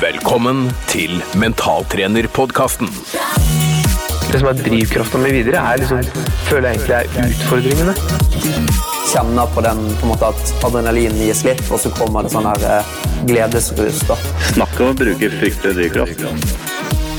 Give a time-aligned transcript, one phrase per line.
[0.00, 2.88] Velkommen til Mentaltrenerpodkasten.
[4.30, 6.00] Det som er drivkrafta mi videre, er liksom,
[6.46, 7.94] føler jeg egentlig er utfordringene.
[9.10, 12.48] kjenner på den på en måte at adrenalin gir slipp, og så kommer det sånn
[12.48, 12.96] her eh,
[13.28, 14.00] gledesrus.
[14.08, 14.16] da.
[14.54, 16.69] Snakk om å bruke fryktelig drivkraft.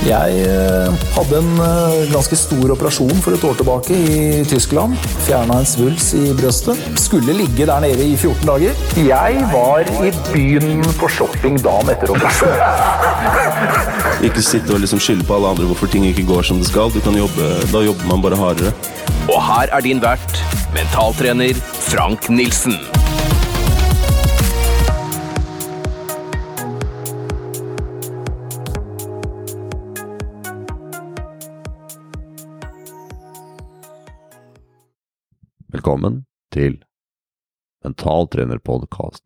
[0.02, 4.96] Jeg eh, hadde en eh, ganske stor operasjon for et år tilbake i Tyskland.
[5.28, 6.80] Fjerna en svulst i brøstet.
[6.98, 8.82] Skulle ligge der nede i 14 dager.
[8.98, 12.58] Jeg var i byen på shopping dagen etter operasjonen.
[14.28, 16.90] Ikke sitte og liksom skylde på alle andre hvorfor ting ikke går som det skal.
[16.94, 18.74] Du kan jobbe, da jobber man bare hardere.
[19.30, 20.42] Og her er din vert,
[20.74, 21.58] mentaltrener
[21.90, 22.78] Frank Nilsen.
[35.82, 36.76] Velkommen til
[37.82, 39.26] Mentaltrenerpodkasten.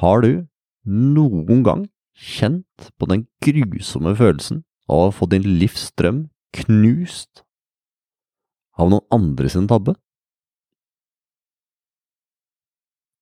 [0.00, 0.46] Har du
[0.88, 1.82] noen gang
[2.16, 6.22] kjent på den grusomme følelsen av å få din livsdrøm
[6.62, 7.42] knust
[8.80, 9.98] av noen andre sin tabbe?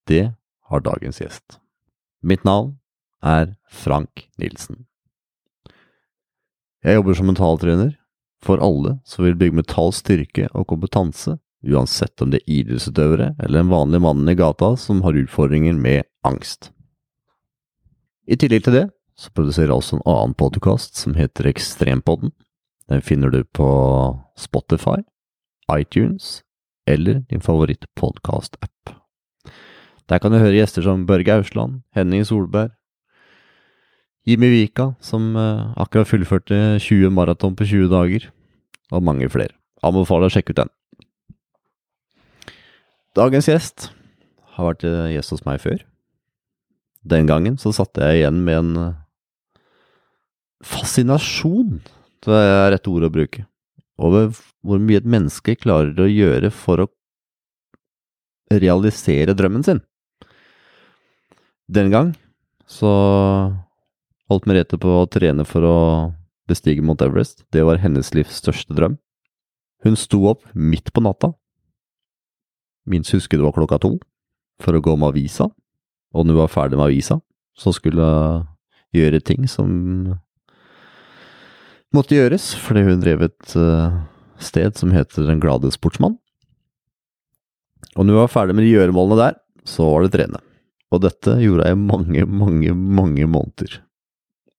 [0.06, 0.30] Det
[0.70, 1.58] har dagens gjest.
[2.22, 2.76] Mitt navn
[3.18, 4.84] er Frank Nilsen.
[6.86, 7.96] Jeg jobber som mentaltrener
[8.44, 13.62] for alle som vil bygge metall styrke og kompetanse, uansett om det er idrettsutøvere eller
[13.62, 16.70] en vanlig mann i gata som har utfordringer med angst.
[18.28, 22.32] I tillegg til det så produserer jeg også en annen podkast som heter Ekstrempodden.
[22.90, 23.68] Den finner du på
[24.36, 25.00] Spotify,
[25.72, 26.42] iTunes
[26.86, 28.92] eller din favoritt-podkast-app.
[30.10, 32.74] Der kan du høre gjester som Børge Ausland, Henning Solberg,
[34.24, 38.30] Jimmy Vika, som eh, akkurat fullførte 20 maraton på 20 dager,
[38.92, 39.52] og mange flere.
[39.84, 40.72] Anbefaler å sjekke ut den.
[43.14, 43.90] Dagens gjest
[44.56, 45.82] har vært eh, gjest hos meg før.
[47.04, 49.60] Den gangen så satte jeg igjen med en eh,
[50.64, 51.82] fascinasjon,
[52.24, 53.44] det er rette ord å bruke,
[54.00, 54.30] over
[54.64, 56.88] hvor mye et menneske klarer å gjøre for å
[58.54, 59.84] realisere drømmen sin.
[61.68, 62.14] Den gang
[62.64, 62.88] så
[64.34, 65.78] holdt Merete på å trene for å
[66.50, 67.44] bestige Mount Everest.
[67.54, 68.98] Det var hennes livs største drøm.
[69.84, 71.34] Hun sto opp midt på natta,
[72.88, 73.96] minst husker det var klokka to,
[74.62, 75.48] for å gå med avisa,
[76.14, 77.18] og når hun var ferdig med avisa,
[77.58, 78.50] så skulle hun
[78.94, 79.68] gjøre ting som
[81.94, 84.04] måtte gjøres, fordi hun drev et uh,
[84.38, 86.16] sted som heter Den glade sportsmann.
[87.94, 90.40] Og når hun var ferdig med de gjøremålene der, så var det trene.
[90.94, 93.80] Og dette gjorde jeg mange, mange, mange måneder.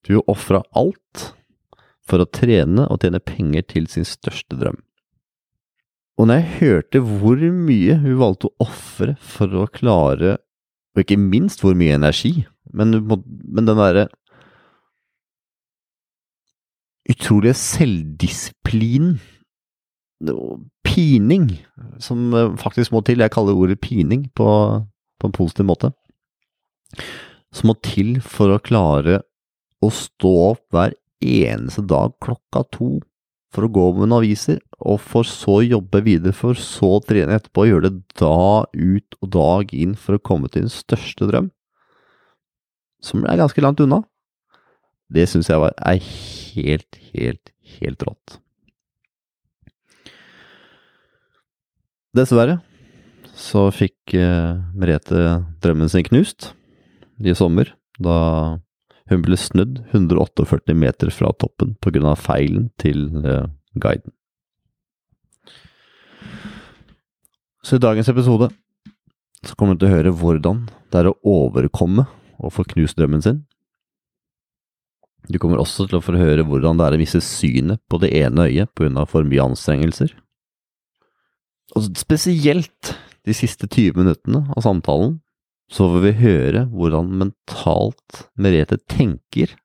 [0.07, 1.29] Hun ofra alt
[2.05, 4.77] for å trene og tjene penger til sin største drøm.
[6.15, 10.37] Og når jeg hørte hvor mye hun valgte å ofre for å klare,
[10.95, 12.45] og ikke minst hvor mye energi,
[12.75, 14.07] men, men den derre
[17.09, 19.17] utrolige selvdisiplinen
[20.85, 21.49] pining
[22.01, 24.47] som faktisk må til, jeg kaller ordet pining på,
[25.19, 25.91] på en positiv måte,
[27.53, 29.19] som må til for å klare
[29.85, 32.97] å stå opp hver eneste dag klokka to
[33.55, 37.63] for å gå med noen aviser, og for så jobbe videre, for så trene etterpå
[37.63, 41.47] og gjøre det dag ut og dag inn for å komme til din største drøm,
[42.99, 44.01] som er ganske langt unna,
[45.07, 48.39] det syns jeg var, er helt, helt, helt rått.
[52.15, 52.59] Dessverre
[53.35, 56.53] så fikk eh, Merete drømmen sin knust
[57.19, 58.59] i sommer, da
[59.09, 64.13] hun ble snudd 148 meter fra toppen på grunn av feilen til eh, guiden.
[67.65, 68.51] Så i dagens episode
[69.45, 72.05] så kommer du til å høre hvordan det er å overkomme
[72.41, 73.43] og få knust drømmen sin.
[75.29, 78.11] Du kommer også til å få høre hvordan det er å miste synet på det
[78.13, 80.13] ene øyet av for mye anstrengelser.
[81.75, 82.93] Og spesielt
[83.25, 85.17] de siste 20 minuttene av samtalen
[85.71, 89.55] så får vi høre hvordan mentalt Merete tenker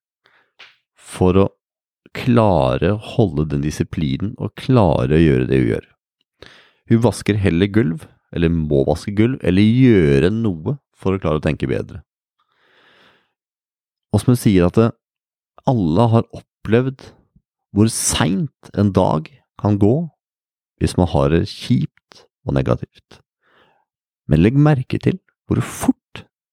[0.97, 1.49] for å
[2.17, 5.89] klare å holde den disiplinen og klare å gjøre det hun gjør.
[6.91, 11.45] Hun vasker heller gulv, eller må vaske gulv, eller gjøre noe for å klare å
[11.45, 12.03] tenke bedre.
[14.11, 14.81] Og som hun sier at
[15.71, 17.13] alle har opplevd
[17.77, 19.29] hvor seint en dag
[19.61, 19.95] kan gå
[20.81, 23.21] hvis man har det kjipt og negativt.
[24.27, 26.00] Men legg merke til hvor fort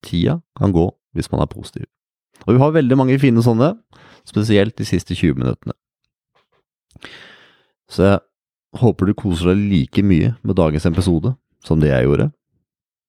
[0.06, 1.88] tida kan gå hvis man er positiv.
[2.46, 3.74] Og vi har veldig mange fine sånne,
[4.28, 5.74] spesielt de siste 20 minuttene.
[7.90, 8.20] Så jeg
[8.82, 11.34] håper du koser deg like mye med dagens episode
[11.66, 12.30] som det jeg gjorde.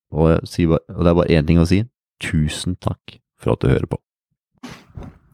[0.09, 1.83] Og, jeg bare, og det er bare én ting å si.
[2.23, 3.99] Tusen takk for at du hører på.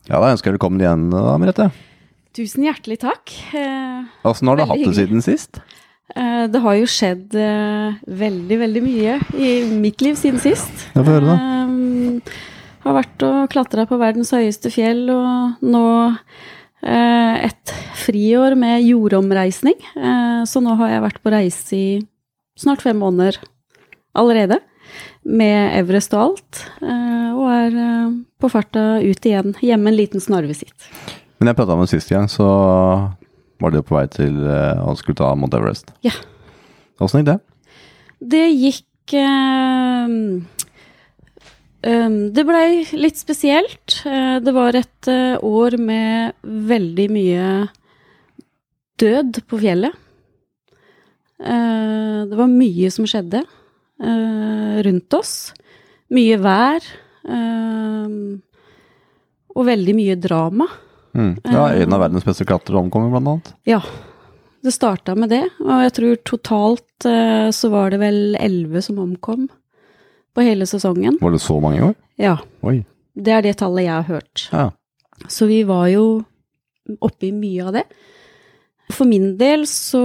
[0.06, 1.70] Ja, da ønsker jeg velkommen igjen, da, Merete.
[2.36, 3.32] Tusen hjertelig takk.
[3.56, 5.62] Eh, Åssen har du hatt det siden sist?
[6.14, 10.90] Eh, det har jo skjedd eh, veldig, veldig mye i mitt liv siden sist.
[10.94, 11.38] Ja, få høre, da.
[11.38, 12.36] Eh,
[12.86, 15.86] har vært og klatra på verdens høyeste fjell, og nå
[16.86, 19.80] et friår med jordomreisning.
[20.46, 21.88] Så nå har jeg vært på reise i
[22.62, 23.40] snart fem måneder
[24.14, 24.60] allerede.
[25.26, 26.62] Med Everest og alt.
[26.86, 27.80] og er
[28.38, 29.58] på farta ut igjen.
[29.66, 30.78] Hjemme en liten snarvisitt.
[31.40, 32.46] Men jeg prata med deg sist gang, så
[33.62, 35.94] var du på vei til eh, å skulle ta Mount Everest.
[36.06, 36.14] Ja.
[37.04, 37.40] Åssen gikk det?
[38.36, 40.16] Det gikk eh,
[41.90, 44.00] eh, Det blei litt spesielt.
[44.06, 45.12] Det var et
[45.46, 47.46] år med veldig mye
[49.02, 50.02] død på fjellet.
[51.36, 53.42] Det var mye som skjedde
[54.88, 55.52] rundt oss.
[56.16, 56.86] Mye vær.
[59.56, 60.68] og veldig mye drama.
[61.16, 61.38] Mm.
[61.48, 63.54] Ja, En av verdens beste klatrere omkommer, blant annet.
[63.70, 63.80] Ja,
[64.66, 68.98] det starta med det, og jeg tror totalt eh, så var det vel elleve som
[69.00, 69.46] omkom
[70.36, 71.16] på hele sesongen.
[71.22, 71.94] Var det så mange i år?
[72.20, 72.82] Ja, Oi.
[73.16, 74.48] det er det tallet jeg har hørt.
[74.52, 74.70] Ja.
[75.32, 76.24] Så vi var jo
[77.02, 77.86] oppe i mye av det.
[78.94, 80.02] For min del så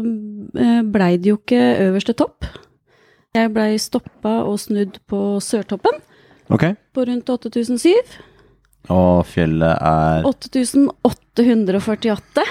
[0.00, 1.60] eh, blei det jo ikke
[1.90, 2.46] øverste topp.
[3.36, 6.00] Jeg blei stoppa og snudd på Sørtoppen
[6.50, 6.74] Okay.
[6.96, 7.92] på rundt 8007.
[8.88, 12.44] Og fjellet er 8848.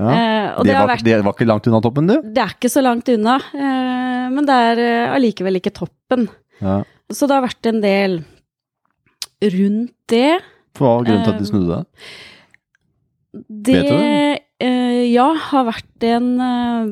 [0.00, 0.08] ja.
[0.08, 2.16] Eh, det, var, vært det var ikke langt unna toppen, du?
[2.24, 4.76] Det er ikke så langt unna, eh, men det er
[5.14, 6.22] eh, ikke toppen.
[6.60, 6.80] Ja.
[7.12, 8.12] Så det har vært en del
[9.40, 10.40] rundt det.
[10.78, 11.84] Hva var grunnen til at de Eh, snudde deg?
[13.30, 14.38] Det Vet du det?
[14.60, 16.86] eh, ja, har vært en eh,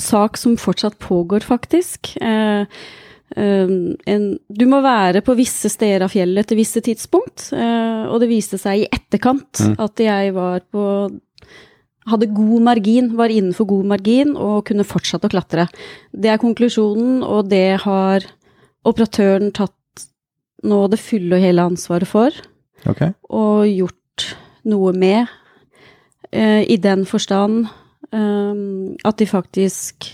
[0.00, 2.16] sak som fortsatt pågår, faktisk.
[2.20, 2.64] Eh,
[3.36, 3.70] eh,
[4.14, 8.28] en, du må være på visse steder av fjellet til visse tidspunkt, Uh, og det
[8.28, 9.76] viste seg i etterkant Mm.
[9.80, 11.10] at jeg var på
[12.06, 15.68] hadde god margin, var innenfor god margin og kunne fortsatt å klatre.
[16.12, 18.26] Det er konklusjonen, og det har
[18.84, 19.72] operatøren tatt
[20.64, 22.30] nå det fulle og hele ansvaret for
[22.86, 23.14] Okay.
[23.30, 25.26] og gjort noe med,
[26.34, 27.68] Uh, i den forstand
[28.10, 30.08] um, at de faktisk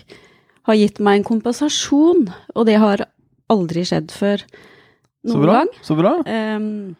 [0.70, 2.24] har gitt meg en kompensasjon,
[2.54, 3.04] og det har
[3.50, 5.52] aldri skjedd før Så noen bra.
[5.60, 5.72] gang.
[5.86, 6.14] Så bra.
[6.26, 6.96] Um,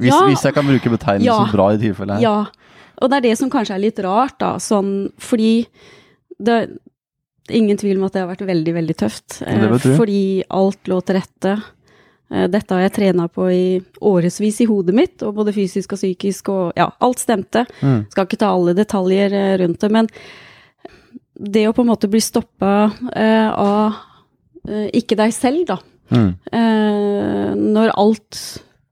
[0.00, 0.20] Hvis, Ja.
[0.30, 1.44] hvis jeg kan bruke betegnelsen Ja.
[1.44, 2.22] så bra i tilfellet her.
[2.22, 2.46] ja,
[3.02, 5.66] og det er det som kanskje er litt rart, da, sånn fordi
[6.40, 6.78] det
[7.50, 9.42] Ingen tvil om at det har vært veldig, veldig tøft.
[9.42, 9.96] Eh.
[9.96, 11.54] Fordi alt lå til rette.
[12.30, 15.98] Eh, Dette har jeg trena på i årevis i hodet mitt, og både fysisk og
[15.98, 17.66] psykisk, og ja, alt stemte.
[17.82, 18.06] Mm.
[18.12, 20.06] Skal ikke ta alle detaljer eh, rundt det, men
[21.40, 23.94] det å på en måte bli stoppa eh, av
[24.68, 25.78] eh, ikke deg selv, da.
[26.12, 26.30] Mm.
[26.52, 28.40] Eh, når alt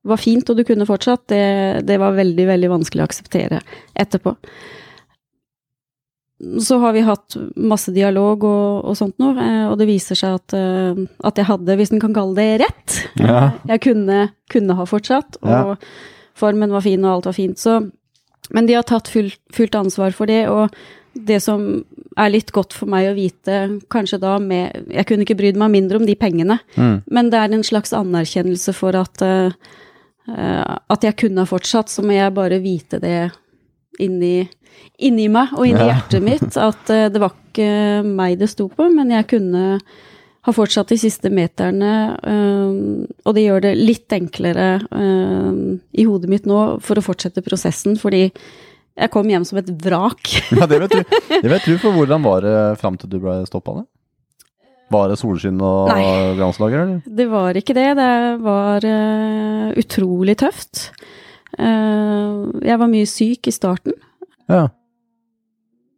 [0.08, 1.42] var fint og du kunne fortsatt, det,
[1.84, 3.58] det var veldig, veldig vanskelig å akseptere
[3.98, 4.32] etterpå.
[6.62, 10.36] Så har vi hatt masse dialog og, og sånt noe, eh, og det viser seg
[10.38, 13.40] at, eh, at jeg hadde, hvis en kan kalle det rett, Ja.
[13.66, 14.20] jeg kunne,
[14.52, 15.74] kunne ha fortsatt, og Ja.
[16.38, 17.58] formen var fin og alt var fint.
[17.58, 17.80] Så,
[18.54, 20.70] men de har tatt full, fullt ansvar for det, og
[21.26, 21.62] det som
[22.18, 25.70] er litt godt for meg å vite, kanskje da med Jeg kunne ikke brydd meg
[25.74, 27.02] mindre om de pengene, Mm.
[27.10, 29.50] men det er en slags anerkjennelse for at, uh,
[30.90, 33.30] at jeg kunne ha fortsatt, så må jeg bare vite det
[34.00, 34.48] inni,
[35.00, 35.94] inni meg og inni Ja.
[35.94, 39.80] hjertet mitt, at uh, det var ikke meg det sto på, men jeg kunne
[40.46, 44.68] ha fortsatt de siste meterne, eh, og det gjør det litt enklere
[45.92, 48.30] i hodet mitt nå for å fortsette prosessen, fordi
[48.98, 50.32] jeg kom hjem som et vrak.
[50.58, 51.02] Ja, det vet du.
[51.30, 53.78] Det vet du, for hvordan var det fram til du ble stoppa?
[53.80, 53.86] det?
[54.90, 55.90] Var det solskinn og
[56.38, 57.00] granslager, eller?
[57.04, 57.88] Det var ikke det.
[57.98, 60.86] Det var uh, utrolig tøft.
[61.58, 63.92] Uh, jeg var mye syk i starten,
[64.48, 64.68] Ja.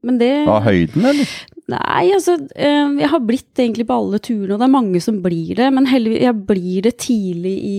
[0.07, 1.33] men det Av høyden, eller?
[1.71, 5.21] Nei, altså uh, Jeg har blitt egentlig på alle turene, og det er mange som
[5.23, 5.69] blir det.
[5.77, 7.77] Men heldigvis, jeg blir det tidlig i,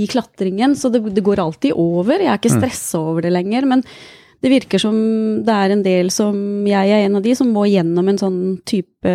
[0.00, 2.16] i klatringen, så det, det går alltid over.
[2.24, 2.62] Jeg er ikke Mm.
[2.62, 3.68] stressa over det lenger.
[3.68, 3.84] Men
[4.40, 4.94] det virker som
[5.42, 6.36] det er en del som
[6.68, 8.36] Jeg er en av de som må gjennom en sånn
[8.68, 9.12] type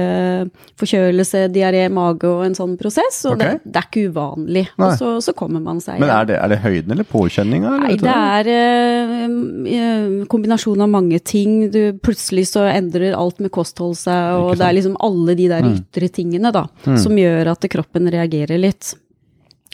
[0.79, 3.21] forkjølelse, diaré, mage og en sånn prosess.
[3.29, 3.57] Og okay.
[3.59, 4.63] det, det er ikke uvanlig.
[4.79, 4.87] Nei.
[4.89, 7.71] Og så, så kommer man seg Men er det, er det høyden eller påkjenninga?
[7.85, 11.69] Nei, det er en kombinasjon av mange ting.
[11.73, 15.63] Du, plutselig så endrer alt med kosthold seg, og det er liksom alle de der
[15.63, 15.77] Mm.
[15.79, 16.97] ytre tingene da, Mm.
[16.99, 18.95] som gjør at kroppen reagerer litt.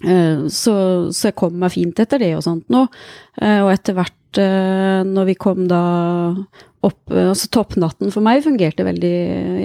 [0.05, 2.85] Eh, Så, så jeg kom meg fint etter det og sånt nå.
[3.41, 5.79] Og etter hvert, når vi kom da
[6.85, 9.13] opp eh, Altså toppnatten for meg fungerte veldig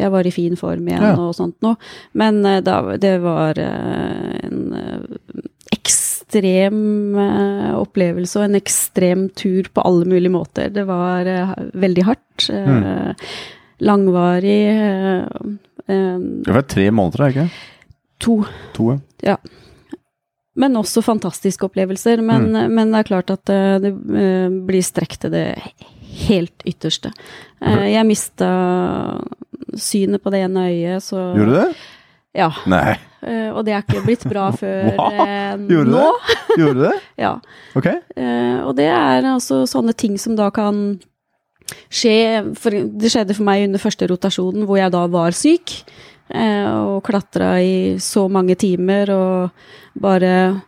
[0.00, 1.12] Jeg var i fin form igjen Ja.
[1.20, 1.76] og sånt noe.
[2.14, 5.44] Men eh, da, det var eh, en eh,
[5.76, 10.72] ekstrem eh, opplevelse og en ekstrem tur på alle mulige måter.
[10.74, 12.48] Det var eh, veldig hardt.
[12.50, 13.14] Mm.
[13.84, 14.62] Langvarig.
[14.70, 15.22] eh,
[15.86, 16.18] eh,
[16.48, 17.48] Det var tre måneder, er ikke?
[18.24, 18.38] to.
[18.74, 18.98] To, ja.
[19.22, 19.36] Ja.
[20.56, 22.20] Men også fantastiske opplevelser.
[22.22, 25.48] Men, men det er klart at eh, det eh, blir strekt til det
[26.28, 27.10] helt ytterste.
[27.60, 28.50] Eh, Jeg mista
[29.74, 31.66] synet på det ene øyet, så Gjorde du det?
[32.34, 32.48] Ja.
[32.70, 32.94] Nei.
[33.24, 36.04] Uh, Og det er ikke blitt bra før eh, Gjorde nå.
[36.28, 36.38] det?
[36.60, 36.94] Gjorde du det?
[37.24, 37.32] Ja.
[37.78, 37.86] Ok.
[38.18, 41.00] Uh, og det er altså sånne ting som da kan
[41.94, 42.16] skje
[42.60, 45.78] for, Det skjedde for meg under første rotasjonen, hvor jeg da var syk.
[46.32, 50.62] Eh, og klatra i så mange timer og bare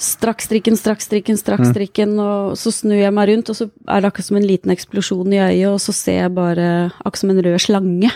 [0.00, 4.00] Strakk strikken, strakk strikken, strakk strikken, og så snur jeg meg rundt, og så er
[4.00, 6.68] det akkurat som en liten eksplosjon i øyet, og så ser jeg bare
[7.02, 8.08] akkurat som en rød slange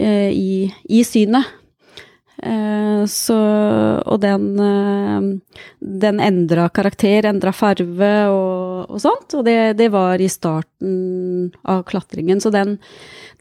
[0.00, 1.50] eh, i, i synet.
[2.42, 3.38] Eh, så,
[4.02, 5.26] og den, eh,
[6.02, 9.36] den endra karakter, endra farve og, og sånt.
[9.38, 12.42] Og det, det var i starten av klatringen.
[12.42, 12.78] Så den,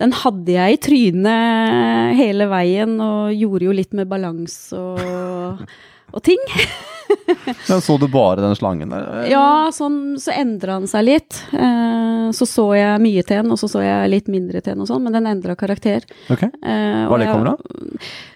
[0.02, 5.66] den hadde jeg i trynet hele veien, og gjorde jo litt med balanse og,
[6.12, 6.42] og ting.
[7.70, 9.26] Men så du bare den slangen der?
[9.32, 11.40] Ja, sånn, så endra den seg litt.
[11.54, 14.84] Eh, så så jeg mye til den, og så så jeg litt mindre til den
[14.86, 16.06] og sånn, men den endra karakter.
[16.32, 16.44] Ok.
[16.48, 17.66] Eh, Hva og det kommer av?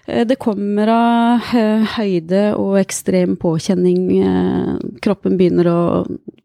[0.06, 4.04] Eh, Det kommer av eh, høyde og ekstrem påkjenning.
[4.20, 5.80] Eh, Kroppen begynner å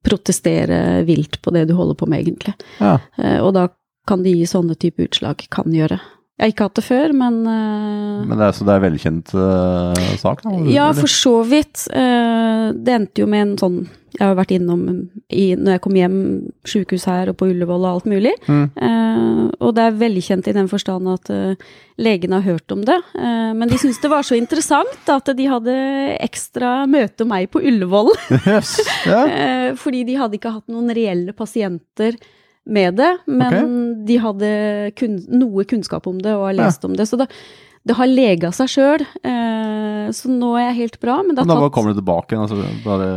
[0.06, 2.56] protestere vilt på det du holder på med, egentlig.
[2.80, 2.98] Ja.
[3.18, 3.68] Eh, Og da
[4.08, 5.44] kan det gi sånne type utslag.
[5.54, 6.00] Kan gjøre.
[6.40, 9.34] Jeg har ikke hatt det før, men uh, Men det er, så det er velkjent
[9.38, 10.40] uh, sak?
[10.42, 11.84] Da, Ja, for så vidt.
[11.94, 13.76] Uh, Det endte jo med en sånn
[14.16, 14.82] Jeg har vært innom
[15.30, 16.18] i, når jeg kom hjem,
[16.68, 18.34] sykehus her og på Ullevål og alt mulig.
[18.44, 18.66] Mm.
[19.64, 21.32] Og det er velkjent i den forstand at
[21.96, 22.98] legene har hørt om det.
[23.16, 25.78] Men de syntes det var så interessant at de hadde
[26.20, 28.12] ekstra møte om meg på Ullevål.
[28.52, 28.76] Yes.
[29.08, 29.72] yeah.
[29.80, 32.20] Fordi de hadde ikke hatt noen reelle pasienter
[32.66, 34.50] med det, men de hadde
[35.00, 37.08] kun, noe kunnskap om det og har lest om det.
[37.10, 37.28] Så det,
[37.88, 39.06] det har lega seg sjøl.
[39.26, 41.20] Eh, så nå er jeg helt bra.
[41.26, 42.46] Men det, Men da tatt, kommer du tilbake igjen?
[42.46, 43.08] Altså, bare,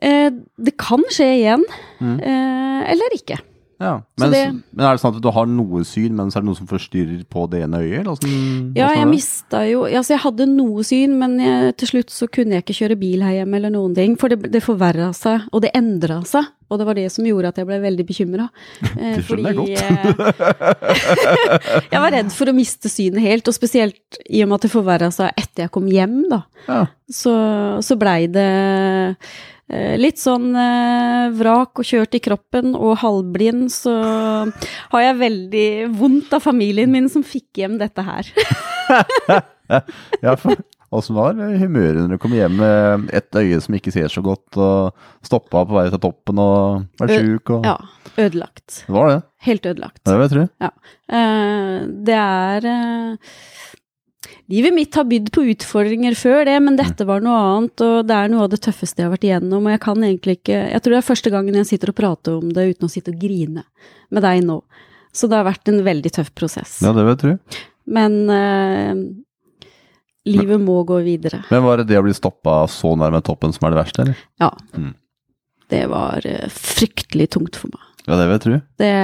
[0.00, 1.64] eh, det kan skje igjen,
[2.00, 2.16] Mm.
[2.20, 3.38] eh, eller ikke.
[3.80, 4.00] Ja.
[4.20, 6.48] Men, det- men er det sånn at du har noe syn, men så er det
[6.50, 8.00] noe som forstyrrer på det ene øyet?
[8.00, 12.10] Eller hvordan, Ja, jeg mista jo Altså, jeg hadde noe syn, men jeg, til slutt
[12.14, 14.16] så kunne jeg ikke kjøre bil her hjemme eller noen ting.
[14.20, 16.44] For det, det forverra seg, og det endra seg.
[16.72, 18.48] Og det var det som gjorde at jeg ble veldig bekymra.
[18.94, 20.84] Eh, Det skjønner jeg fordi, eh,
[21.92, 24.72] jeg var redd for å miste synet helt, og spesielt i og med at det
[24.72, 26.40] forverra seg etter jeg kom hjem, da.
[26.68, 26.80] Ja.
[27.10, 27.34] Så,
[27.84, 28.48] så blei det
[29.72, 33.94] litt sånn eh, vrak og kjørt i kroppen og halvblind, så
[34.92, 38.28] har jeg veldig vondt av familien min som fikk hjem dette her.
[40.20, 40.52] Ja, for
[40.94, 44.58] Åssen var humøret når du kom hjem med et øye som ikke ser så godt,
[44.60, 47.74] og stoppa på vei til toppen og var sjuk og Ja,
[48.26, 48.84] ødelagt.
[48.84, 49.16] Det var det.
[49.48, 50.02] Helt ødelagt.
[50.04, 50.44] Det vil jeg tro.
[50.62, 50.70] Ja.
[51.18, 53.32] Eh, det er eh,
[54.52, 58.16] Livet mitt har bydd på utfordringer før det, men dette var noe annet, og det
[58.16, 60.82] er noe av det tøffeste jeg har vært igjennom, og jeg kan egentlig ikke Jeg
[60.84, 63.20] tror det er første gangen jeg sitter og prater om det uten å sitte og
[63.20, 63.64] grine
[64.14, 64.58] med deg nå.
[65.14, 66.80] Så det har vært en veldig tøff prosess.
[66.82, 67.62] Ja, det vil jeg tro.
[67.94, 68.92] Men eh,
[70.34, 71.44] livet må gå videre.
[71.52, 74.22] Men var det det å bli stoppa så nærme toppen som er det verste, eller?
[74.42, 74.50] Ja.
[74.74, 74.92] Mm.
[75.72, 77.90] Det var eh, fryktelig tungt for meg.
[78.04, 78.60] Ja, det vil jeg tro.
[78.82, 78.94] Det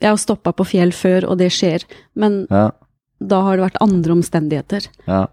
[0.00, 2.70] Jeg har stoppa på fjell før, og det skjer, men Ja,
[3.20, 4.86] da har det vært andre omstendigheter.
[5.08, 5.26] ja,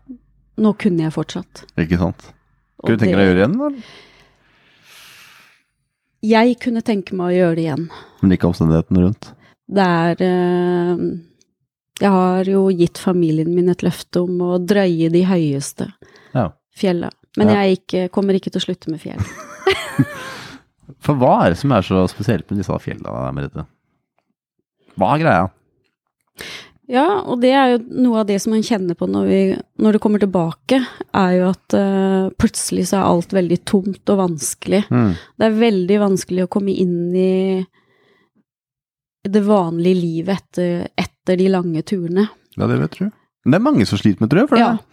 [0.58, 1.66] Nå kunne jeg fortsatt.
[1.78, 2.32] ikke sant.
[2.86, 3.84] Kunne du tenke deg å gjøre det igjen, eller?
[6.26, 7.86] Jeg kunne tenke meg å gjøre det igjen.
[8.24, 9.28] Men ikke omstendighetene rundt.
[9.68, 11.04] Det er eh,
[12.02, 15.92] Jeg har jo gitt familien min et løfte om å drøye de høyeste
[16.34, 16.50] Ja.
[16.76, 17.10] fjella.
[17.38, 17.62] Men Ja.
[17.64, 19.20] jeg ikke, kommer ikke til å slutte med fjell.
[21.06, 23.66] For hva er det som er så spesielt med disse fjella, Merete?
[25.00, 25.46] Hva er greia?
[26.92, 29.40] Ja, og det er jo noe av det som man kjenner på når, vi,
[29.82, 30.78] når det kommer tilbake,
[31.18, 34.84] er jo at uh, plutselig så er alt veldig tomt og vanskelig.
[34.94, 35.16] Mm.
[35.18, 37.32] Det er veldig vanskelig å komme inn i
[39.26, 42.28] det vanlige livet etter, etter de lange turene.
[42.54, 43.08] Ja, det vet du.
[43.10, 44.52] Men det er mange som sliter med, tror jeg.
[44.54, 44.76] For Ja.
[44.76, 44.92] det.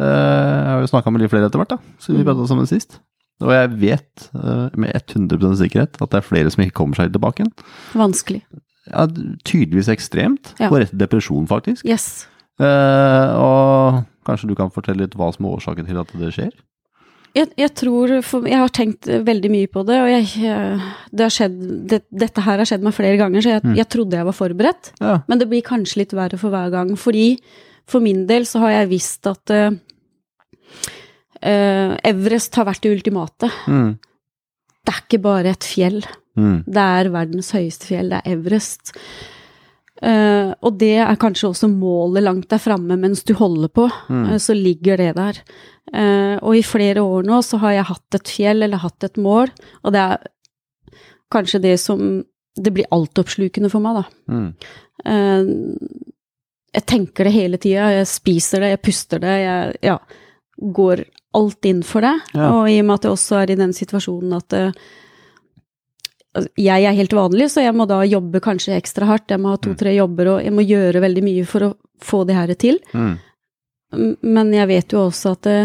[0.00, 2.68] Uh, jeg har jo snakka med litt flere etter hvert, da, siden vi prata sammen
[2.70, 2.96] sist.
[3.44, 7.12] Og jeg vet uh, med 100% sikkerhet at det er flere som ikke kommer seg
[7.12, 7.52] tilbake igjen.
[7.92, 8.40] Vanskelig.
[8.88, 9.04] Ja,
[9.44, 10.54] tydeligvis ekstremt.
[10.58, 10.68] Ja.
[10.72, 11.84] På rett til depresjon, faktisk.
[11.84, 12.26] Yes.
[12.60, 16.50] Eh, og kanskje du kan fortelle litt hva som er årsaken til at det skjer?
[17.36, 20.24] Jeg, jeg tror for, Jeg har tenkt veldig mye på det, og jeg,
[21.14, 21.58] det har skjedd,
[21.92, 23.76] det, dette her har skjedd meg flere ganger, så jeg, Mm.
[23.78, 24.90] jeg trodde jeg var forberedt.
[25.00, 25.12] Ja.
[25.28, 27.38] Men det blir kanskje litt verre for hver gang, fordi
[27.86, 29.70] for min del så har jeg visst at eh,
[31.42, 33.50] eh, Everest har vært det ultimate.
[33.70, 33.92] Mm.
[34.84, 36.00] Det er ikke bare et fjell.
[36.38, 36.62] Mm.
[36.66, 38.94] Det er verdens høyeste fjell, det er Everest.
[40.00, 44.30] Uh, og det er kanskje også målet langt der framme mens du holder på, Mm.
[44.30, 45.40] uh, så ligger det der.
[45.92, 49.18] Uh, og i flere år nå så har jeg hatt et fjell eller hatt et
[49.20, 49.50] mål,
[49.84, 50.18] og det er
[51.30, 52.24] kanskje det som
[52.60, 54.34] Det blir altoppslukende for meg, da.
[54.34, 55.78] Mm.
[56.74, 59.94] Jeg tenker det hele tida, jeg spiser det, jeg puster det, jeg ja,
[60.58, 61.04] går
[61.38, 62.12] alt inn for det.
[62.34, 62.50] Ja.
[62.50, 64.82] Og i og med at jeg også er i den situasjonen at altså,
[66.56, 69.30] jeg er helt vanlig, så jeg må da jobbe kanskje ekstra hardt.
[69.32, 71.70] Jeg må ha to-tre jobber, og jeg må gjøre veldig mye for å
[72.06, 72.78] få det her til.
[72.94, 73.16] Mm.
[74.22, 75.56] Men jeg vet jo også at det,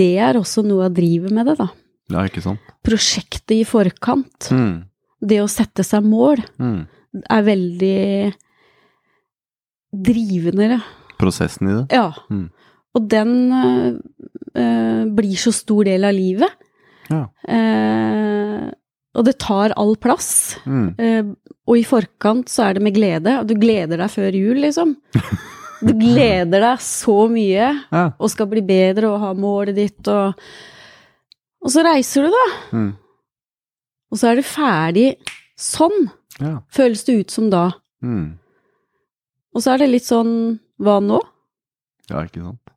[0.00, 1.68] det er også noe av drivet med det, da.
[2.10, 2.64] Ja, ikke sant.
[2.86, 4.48] Prosjektet i forkant.
[4.50, 4.86] Mm.
[5.20, 6.86] Det å sette seg mål Mm.
[7.28, 8.32] er veldig
[9.92, 10.80] drivende.
[11.20, 11.86] Prosessen i det.
[11.94, 12.12] Ja.
[12.30, 12.48] Mm.
[12.96, 13.92] Og den eh,
[14.58, 16.50] eh, blir så stor del av livet.
[17.10, 17.24] Ja.
[17.46, 18.70] Eh,
[19.14, 20.56] og det tar all plass.
[20.66, 20.88] Mm.
[20.98, 21.30] Eh,
[21.66, 23.38] og i forkant så er det med glede.
[23.48, 24.96] Du gleder deg før jul, liksom.
[25.80, 28.02] Du gleder deg så mye, Ja.
[28.20, 30.34] og skal bli bedre og ha målet ditt, og
[31.64, 32.42] Og så reiser du, da.
[32.76, 32.90] Mm.
[34.12, 35.06] Og så er du ferdig
[35.56, 36.58] sånn, Ja.
[36.72, 37.70] føles det ut som da.
[38.04, 38.38] Mm.
[39.54, 41.20] Og så er det litt sånn Hva nå?
[42.10, 42.70] ja, ikke sant.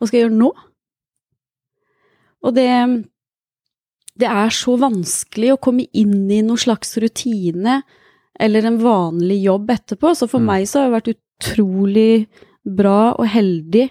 [0.00, 0.50] Hva skal jeg gjøre nå?
[2.44, 2.66] Og det
[4.16, 7.82] Det er så vanskelig å komme inn i noen slags rutine
[8.40, 10.14] eller en vanlig jobb etterpå.
[10.16, 10.46] Så for Mm.
[10.46, 12.26] meg så har det vært utrolig
[12.64, 13.90] bra og heldig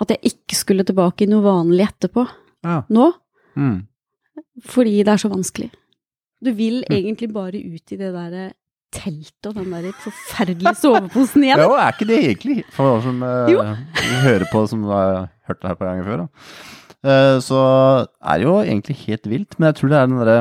[0.00, 2.28] at jeg ikke skulle tilbake i noe vanlig etterpå.
[2.64, 2.82] Ja.
[2.88, 3.12] Nå.
[3.56, 3.86] Mm.
[4.62, 5.70] Fordi det er så vanskelig.
[6.42, 8.52] Du vil egentlig bare ut i det derre
[8.94, 11.58] teltet og den der forferdelige soveposen igjen.
[11.64, 12.64] Ja, er ikke det egentlig?
[12.72, 13.74] For noen som uh,
[14.22, 16.87] hører på, som har hørt det her på gangen ganger før, da.
[17.08, 17.58] Eh, så
[18.20, 19.58] er det jo egentlig helt vilt.
[19.58, 20.38] Men jeg tror det er den derre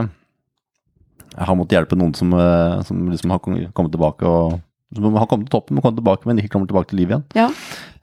[1.38, 4.60] Jeg har måttet hjelpe noen som, eh, som liksom har kommet tilbake og
[4.95, 7.23] som har kommet til toppen, men kommet tilbake, men ikke kommer tilbake til liv igjen.
[7.36, 7.49] Ja.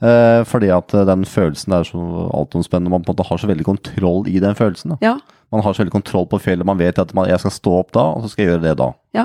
[0.04, 1.98] Eh, fordi at den følelsen er så
[2.28, 2.92] altomspennende.
[2.92, 4.98] Man på en måte har så veldig kontroll i den følelsen.
[5.00, 5.16] Ja.
[5.50, 6.66] Man har så veldig kontroll på fjellet.
[6.68, 8.76] Man vet at man, jeg skal stå opp da, og så skal jeg gjøre det
[8.82, 8.92] da.
[9.16, 9.24] Ja.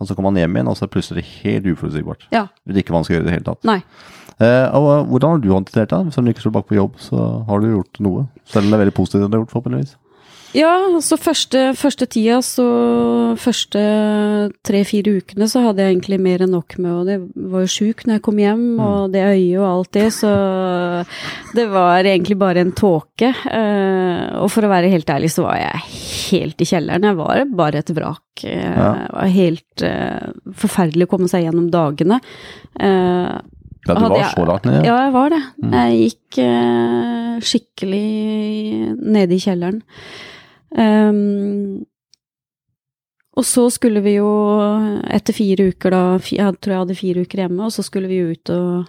[0.00, 2.28] Og så kommer man hjem igjen, og så er det plutselig helt uforutsigbart.
[2.32, 2.46] Ja.
[2.64, 3.68] Vet ikke hva man skal gjøre i det hele tatt.
[3.68, 3.80] Nei.
[4.38, 6.02] Eh, og eh, Hvordan har du håndtert det?
[6.08, 8.28] Hvis du ikke står bak på jobb, så har du gjort noe.
[8.46, 9.96] Selv om det er veldig positivt det du har gjort, forhåpentligvis.
[10.56, 10.70] Ja,
[11.04, 12.64] så første, første tida, så
[13.36, 13.80] første
[14.64, 17.18] tre-fire ukene, så hadde jeg egentlig mer enn nok med Og det
[17.52, 20.30] var jo sjuk når jeg kom hjem, og det øyet og alt det, så
[21.52, 23.28] det var egentlig bare en tåke.
[23.28, 25.84] Eh, og for å være helt ærlig, så var jeg
[26.30, 27.10] helt i kjelleren.
[27.10, 28.24] Jeg var bare et vrak.
[28.40, 28.56] Det
[29.12, 29.86] var helt
[30.64, 32.22] forferdelig å komme seg gjennom dagene.
[33.96, 34.84] Ja, du var jeg- så langt nede.
[34.86, 35.42] Ja, jeg var det.
[35.72, 39.82] Jeg gikk eh, skikkelig nede i kjelleren.
[40.68, 41.86] Um,
[43.38, 44.28] og så skulle vi jo,
[45.14, 48.18] etter fire uker da, jeg tror jeg hadde fire uker hjemme, og så skulle vi
[48.34, 48.88] ut og,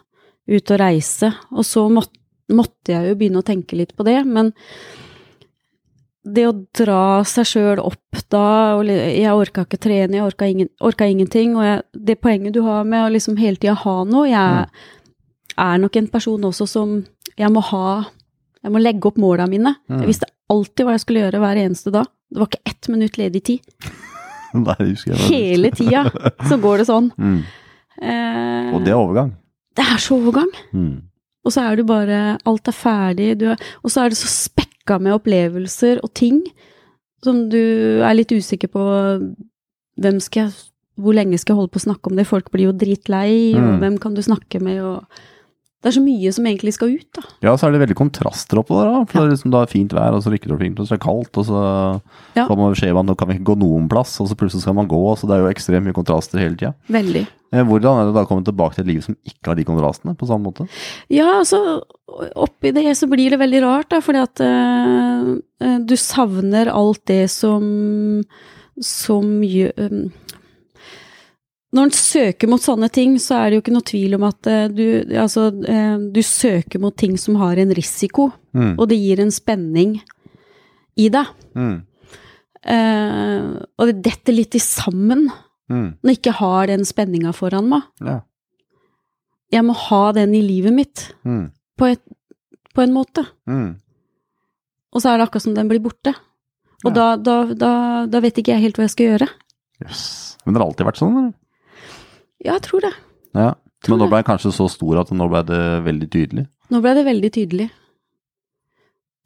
[0.50, 1.30] ut og reise.
[1.54, 2.18] Og så måtte,
[2.50, 4.52] måtte jeg jo begynne å tenke litt på det, men
[6.34, 8.44] det å dra seg sjøl opp da,
[8.78, 12.62] og jeg orka ikke trene, jeg orka, ingen, orka ingenting, og jeg, det poenget du
[12.66, 14.68] har med å liksom hele tida ha noe, jeg
[15.60, 16.94] er nok en person også som
[17.40, 18.06] jeg må ha
[18.64, 19.72] Jeg må legge opp måla mine.
[19.88, 20.02] Mm.
[20.02, 22.10] Jeg visste alltid hva jeg skulle gjøre hver eneste dag.
[22.28, 23.70] Det var ikke ett minutt ledig tid.
[24.66, 24.90] Nei.
[25.30, 26.02] Hele tida
[26.50, 27.08] så går det sånn.
[27.20, 27.40] Mm.
[28.00, 29.32] Eh, Og det er overgang.
[29.76, 30.52] det er så overgang.
[30.72, 31.02] Mm.
[31.44, 33.30] Og så er du bare Alt er ferdig.
[33.40, 34.28] Du er, og så er det så
[34.90, 36.42] spekka med opplevelser og ting
[37.24, 38.84] som du er litt usikker på
[40.00, 40.54] hvem skal jeg,
[41.00, 42.28] Hvor lenge skal jeg holde på å snakke om det?
[42.28, 43.80] Folk blir jo dritlei, og Mm.
[43.80, 44.82] hvem kan du snakke med?
[44.84, 45.06] Og
[45.80, 47.22] det er så mye som egentlig skal ut, da.
[47.46, 49.04] Ja, så er det veldig kontraster oppå der, da.
[49.08, 50.88] For det er liksom det er fint vær, og så rykker det opp fint, og
[50.90, 51.62] så er det kaldt, og så
[52.36, 52.46] Ja.
[52.50, 54.62] får man beskjed om at nå kan vi ikke gå noen plass, og så plutselig
[54.66, 56.74] skal man gå, så det er jo ekstremt mye kontraster hele tida.
[56.92, 57.24] Veldig.
[57.52, 59.64] Eh, Hvordan er det da å komme tilbake til et liv som ikke har de
[59.66, 60.68] kontrastene, på samme måte?
[61.10, 61.82] Ja, altså
[62.36, 67.30] oppi det så blir det veldig rart, da, fordi at eh, du savner alt det
[67.32, 68.24] som
[68.80, 70.12] som gjør um,
[71.72, 74.48] Når en søker mot sånne ting, så er det jo ikke noe tvil om at
[74.50, 78.80] eh, du Altså, eh, du søker mot ting som har en risiko, Mm.
[78.80, 80.00] og det gir en spenning
[80.98, 81.28] i deg.
[81.56, 81.84] Mm.
[82.66, 85.30] Uh, og det detter litt i sammen
[85.70, 85.94] Mm.
[86.02, 87.84] når jeg ikke har den spenninga foran meg.
[88.02, 88.16] Ja.
[89.54, 91.52] Jeg må ha den i livet mitt, Mm.
[91.78, 92.02] på, et,
[92.74, 93.24] på en måte.
[93.48, 93.76] Mm.
[94.92, 96.16] Og så er det akkurat som den blir borte.
[96.84, 97.16] Og Ja.
[97.16, 99.30] da, da, da, da vet ikke jeg helt hva jeg skal gjøre.
[99.86, 100.38] Yes.
[100.44, 101.34] Men det har alltid vært sånn, eller?
[102.44, 102.94] Ja, jeg tror det.
[103.36, 103.52] Ja.
[103.84, 106.46] Tror Men nå ble den kanskje så stor at nå ble det veldig tydelig.
[106.70, 107.70] Nå ble det veldig tydelig.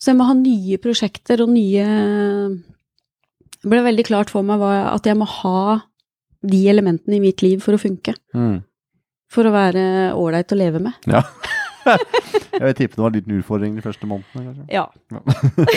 [0.02, 1.86] Så jeg må ha nye prosjekter og nye
[3.64, 5.80] Det ble veldig klart for meg at jeg må ha
[6.44, 8.14] de elementene i mitt liv for å funke.
[8.36, 8.60] Mm.
[9.32, 9.84] For å være
[10.20, 10.98] ålreit å leve med.
[11.10, 11.24] Ja.
[11.84, 14.66] Jeg vil tippe det var en liten utfordring de første månedene, kanskje.
[14.72, 14.86] Ja.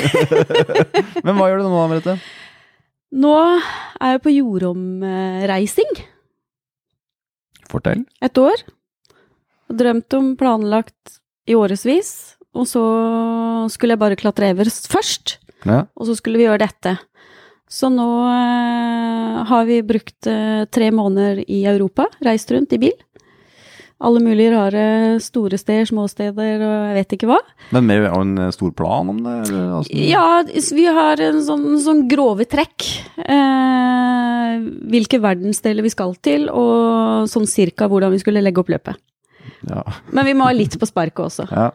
[1.27, 2.15] Men hva gjør du nå, Merete?
[3.17, 5.93] Nå er jeg på jordomreising
[7.71, 8.05] Fortell.
[8.23, 8.65] et år.
[9.71, 12.37] Og drømt om planlagt i årevis.
[12.57, 12.83] Og så
[13.73, 15.39] skulle jeg bare klatre Everest først.
[15.67, 15.85] Ja.
[15.97, 16.97] Og så skulle vi gjøre dette.
[17.67, 22.95] Så nå eh, har vi brukt eh, tre måneder i Europa, reist rundt i bil.
[23.97, 24.83] Alle mulige rare
[25.25, 27.39] store steder, små steder og jeg vet ikke hva.
[27.73, 29.37] Men med en stor plan om det?
[29.49, 29.97] Eller, altså?
[29.97, 30.43] Ja,
[30.77, 32.85] vi har en sånn, sånn grove trekk.
[33.25, 34.59] Eh,
[34.93, 39.01] hvilke verdensdeler vi skal til, og sånn cirka hvordan vi skulle legge opp løpet.
[39.67, 39.81] Ja.
[40.13, 41.49] Men vi må ha litt på sparket også.
[41.51, 41.71] ja.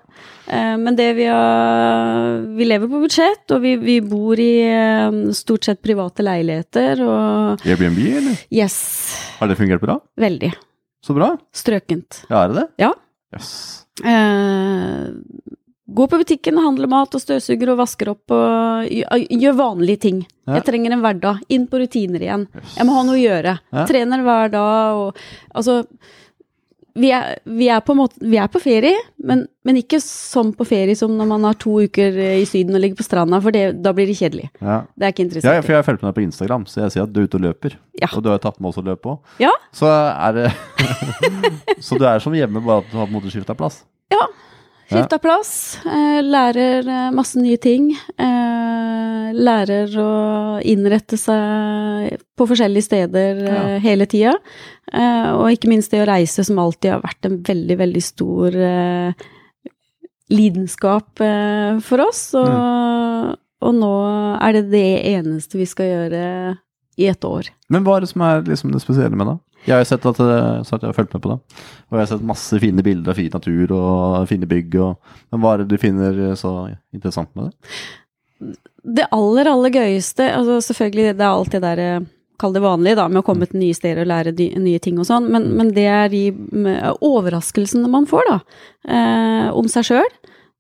[0.51, 5.21] Eh, men det vi har Vi lever på budsjett, og vi, vi bor i eh,
[5.37, 8.41] stort sett private leiligheter, og Airbnb, eller?
[8.51, 8.75] yes,
[9.39, 9.97] Har det fungert bra?
[10.19, 10.51] veldig.
[11.05, 11.31] Så bra.
[11.55, 12.23] Strøkent.
[12.29, 12.67] Ja, er det det?
[12.83, 12.91] Ja.
[13.35, 13.51] Yes.
[14.03, 15.09] Eh,
[15.91, 20.21] gå på butikken, handle mat og støvsuger og vasker opp og gjør, gjør vanlige ting.
[20.47, 20.59] Ja.
[20.59, 21.41] Jeg trenger en hverdag.
[21.51, 22.47] Inn på rutiner igjen.
[22.77, 23.57] Jeg må ha noe å gjøre.
[23.73, 23.85] Ja.
[23.89, 25.21] Trener hver dag og
[25.55, 25.81] Altså,
[26.95, 30.95] vi er, vi er måte Vi er på ferie, men, men ikke sånn på ferie
[30.99, 33.93] som når man har to uker i Syden og ligger på stranda, for det, da
[33.95, 34.49] blir det kjedelig.
[34.59, 34.81] Ja.
[34.95, 35.65] Det er ikke Ja, interessant.
[35.65, 37.45] for jeg fulgt med deg på Instagram, så jeg ser at du er ute og
[37.47, 37.77] løper.
[38.01, 38.09] Ja.
[38.15, 39.35] Og du har tatt med oss å løpe òg.
[39.43, 39.53] Ja.
[39.75, 39.87] Så
[40.41, 40.47] det
[41.85, 43.15] Så du er som hjemme, bare at du har på
[43.59, 44.21] plass måte
[44.91, 45.17] skifta?
[45.17, 45.21] Ja.
[45.23, 45.51] Plass.
[45.85, 47.91] Eh, lærer eh, masse nye ting.
[47.95, 50.13] Eh, lærer å
[50.67, 53.61] innrette seg på forskjellige steder ja.
[53.83, 54.35] hele tida.
[54.91, 58.57] Og ikke minst det å reise, som alltid har vært en veldig, veldig stor
[60.31, 61.21] lidenskap
[61.87, 62.25] for oss.
[62.35, 63.93] Og, og nå
[64.35, 66.25] er det det eneste vi skal gjøre
[66.99, 67.53] i et år.
[67.71, 69.37] Men hva er det som er liksom det spesielle med det?
[69.67, 71.39] Jeg har sett at, eh, så jeg har fulgt med på det.
[71.89, 74.77] Og jeg har sett masse fine bilder av fin natur og fine bygg.
[74.81, 76.53] Og, men hva er det du finner eh, så
[76.95, 77.75] interessant med det?
[78.81, 82.07] Det aller, aller gøyeste altså Selvfølgelig, det er alt det der eh,
[82.41, 85.05] Kall det vanlige, da, med å komme til nye steder og lære nye ting og
[85.05, 86.23] sånn, men, men det er de
[87.05, 88.37] overraskelsene man får, da,
[88.89, 90.07] eh, om seg sjøl.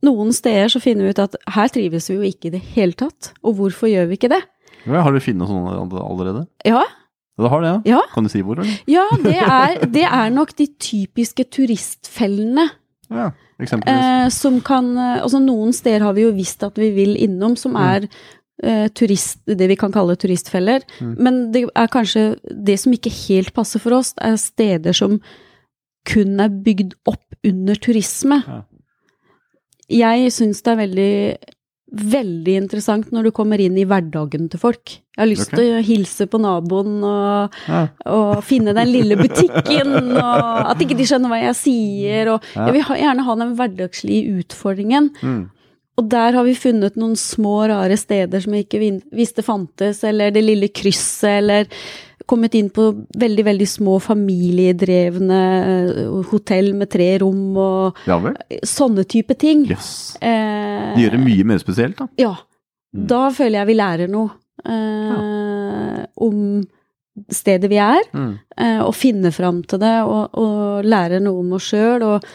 [0.05, 2.93] Noen steder så finner vi ut at her trives vi jo ikke i det hele
[2.97, 4.43] tatt, og hvorfor gjør vi ikke det?
[4.85, 6.45] Ja, har du funnet sånne allerede?
[6.69, 6.85] Ja,
[7.43, 7.97] du har det, ja?
[7.97, 8.01] Ja.
[8.13, 8.81] Kan du si hvor, eller?
[8.89, 12.69] ja det, er, det er nok de typiske turistfellene
[13.11, 13.31] Ja.
[13.61, 17.53] Eh, som kan eh, Altså, noen steder har vi jo visst at vi vil innom,
[17.59, 18.07] som er
[18.63, 20.81] eh, turist, det vi kan kalle turistfeller.
[21.01, 25.19] Men det er kanskje det som ikke helt passer for oss, er steder som
[26.09, 28.41] kun er bygd opp under turisme.
[28.47, 28.61] Ja.
[29.91, 31.13] Jeg syns det er veldig
[31.91, 34.93] Veldig interessant når du kommer inn i hverdagen til folk.
[35.11, 37.81] Jeg har lyst til å hilse på naboen og, Ja.
[38.07, 42.31] og finne den lille butikken, og at ikke de skjønner hva jeg sier.
[42.35, 42.69] Og Ja.
[42.69, 45.09] jeg vil ha, gjerne ha den hverdagslige utfordringen.
[45.21, 45.49] Mm.
[45.99, 50.31] Og der har vi funnet noen små, rare steder som jeg ikke visste fantes, eller
[50.31, 51.67] det lille krysset, eller
[52.31, 52.87] kommet inn på
[53.19, 58.17] veldig, veldig små familiedrevne eh, hotell med tre rom og Ja
[58.67, 59.65] sånne type ting.
[59.69, 60.15] Yes.
[60.23, 62.07] Eh, De gjør det mye mer spesielt, da.
[62.21, 62.33] ja.
[62.91, 63.05] Mm.
[63.07, 64.33] Da føler jeg vi lærer noe
[64.67, 66.61] eh, om
[67.31, 68.33] stedet vi er, Mm.
[68.57, 72.03] eh, og finner fram til det, og, og lærer noe om oss sjøl.
[72.03, 72.25] Og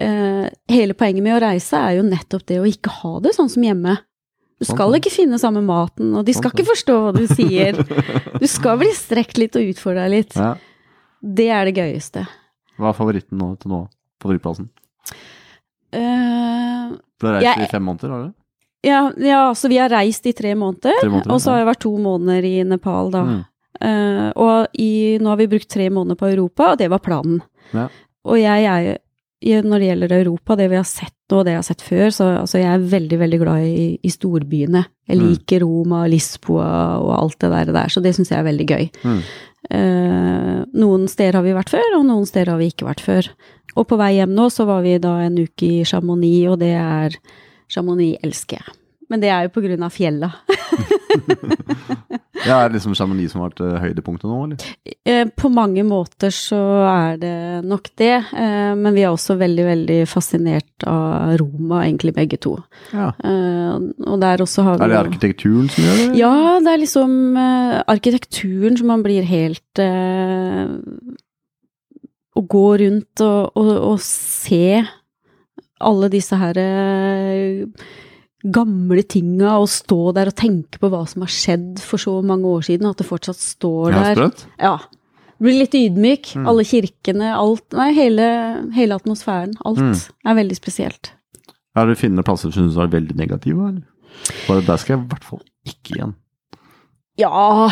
[0.00, 3.50] eh, hele poenget med å reise er jo nettopp det å ikke ha det sånn
[3.52, 3.98] som hjemme.
[4.58, 7.76] Du skal ikke finne samme maten, og de skal ikke forstå hva du sier.
[8.42, 10.34] Du skal bli strekt litt og utfordra litt.
[10.34, 10.56] Ja.
[11.22, 12.24] Det er det gøyeste.
[12.78, 13.84] Hva er favoritten nå til nå?
[14.22, 14.66] Favorittplassen?
[15.94, 18.32] Uh, du har reist Jeg- i fem måneder, har du?
[18.84, 21.68] ja, ja, så vi har reist i tre måneder, Tre måneder, og så har jeg
[21.70, 23.22] vært to måneder i Nepal, da.
[23.24, 23.44] Mm.
[23.78, 27.40] Uh, og i, nå har vi brukt tre måneder på Europa, og det var planen.
[27.72, 27.88] Ja.
[28.26, 28.98] Og jeg er i-
[29.42, 32.24] når det gjelder Europa, det vi har sett nå, det jeg har sett før, så
[32.40, 34.80] altså, jeg er veldig, veldig glad i, i storbyene.
[35.08, 35.26] Jeg Mm.
[35.28, 38.88] liker Roma, Lisboa og alt det der, der så det syns jeg er veldig gøy.
[39.04, 39.20] Mm.
[39.70, 43.28] Eh, noen steder har vi vært før, og noen steder har vi ikke vært før.
[43.76, 46.72] Og på vei hjem nå så var vi da en uke i Chamonix, og det
[46.74, 47.18] er
[47.70, 48.74] Chamonix elsker jeg.
[49.08, 50.32] Men det er jo på grunn av fjella.
[52.46, 54.58] Ja, er det liksom Chamonix som har vært eh, høydepunktet nå, eller?
[55.08, 57.34] Eh, På mange måter så er det
[57.66, 62.56] nok det, eh, men vi er også veldig, veldig fascinert av Roma, egentlig begge to.
[62.92, 63.10] Ja.
[63.18, 66.08] Og der også har vi Er det arkitekturen som gjør det?
[66.20, 69.82] Ja, det er liksom arkitekturen som man blir helt
[72.38, 74.84] Å gå rundt og, og, og se
[75.80, 77.66] alle disse her eh,
[78.44, 82.44] gamle tinga og stå der og tenke på hva som har skjedd for så mange
[82.46, 84.14] år siden, og at det fortsatt står der.
[84.14, 84.46] sprøtt.
[84.62, 84.76] Ja.
[85.40, 86.32] Blir litt ydmyk.
[86.38, 86.46] Mm.
[86.50, 88.28] Alle kirkene, alt Nei, hele,
[88.74, 89.54] hele atmosfæren.
[89.64, 89.92] Alt Mm.
[90.26, 91.12] er veldig spesielt.
[91.76, 93.82] Er du finne plasser som synes er veldig negative, eller?
[94.48, 96.14] Bare der skal jeg i hvert fall ikke igjen.
[97.18, 97.68] Ja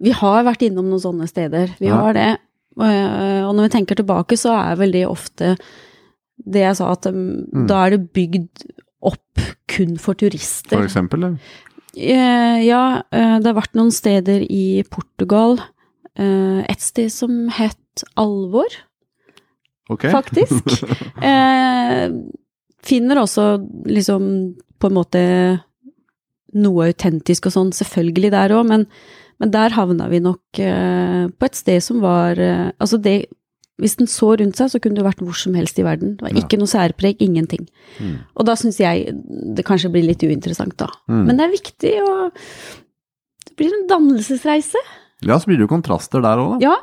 [0.00, 1.74] Vi har vært innom noen sånne steder.
[1.80, 1.96] Vi Ja.
[1.96, 2.38] har det.
[2.80, 5.56] Eh, Og når vi tenker tilbake, så er vel det ofte
[6.46, 7.66] det jeg sa, at um, Mm.
[7.66, 8.48] da er det bygd
[9.04, 10.76] opp kun for turister.
[10.76, 11.24] For eksempel?
[11.96, 15.58] Eh, Ja, eh, det har vært noen steder i Portugal.
[16.16, 17.76] eh, Et sted som het
[18.16, 18.66] Alvor,
[19.90, 20.10] okay.
[20.10, 20.84] faktisk.
[22.88, 25.22] Finner også liksom på en måte
[26.54, 28.86] noe autentisk og sånn, selvfølgelig der òg, men,
[29.42, 32.38] men der havna vi nok på et sted som var
[32.78, 33.26] Altså det
[33.78, 36.16] Hvis den så rundt seg, så kunne det vært hvor som helst i verden.
[36.18, 36.40] Det var Ja.
[36.42, 37.68] ikke noe særpreg, ingenting.
[38.02, 38.16] Mm.
[38.36, 39.12] Og da syns jeg
[39.54, 40.88] det kanskje blir litt uinteressant, da.
[41.08, 41.24] Mm.
[41.28, 42.14] Men det er viktig å
[43.46, 44.78] Det blir en dannelsesreise.
[45.26, 46.68] Ja, så blir det jo kontraster der òg, da.
[46.70, 46.76] Ja,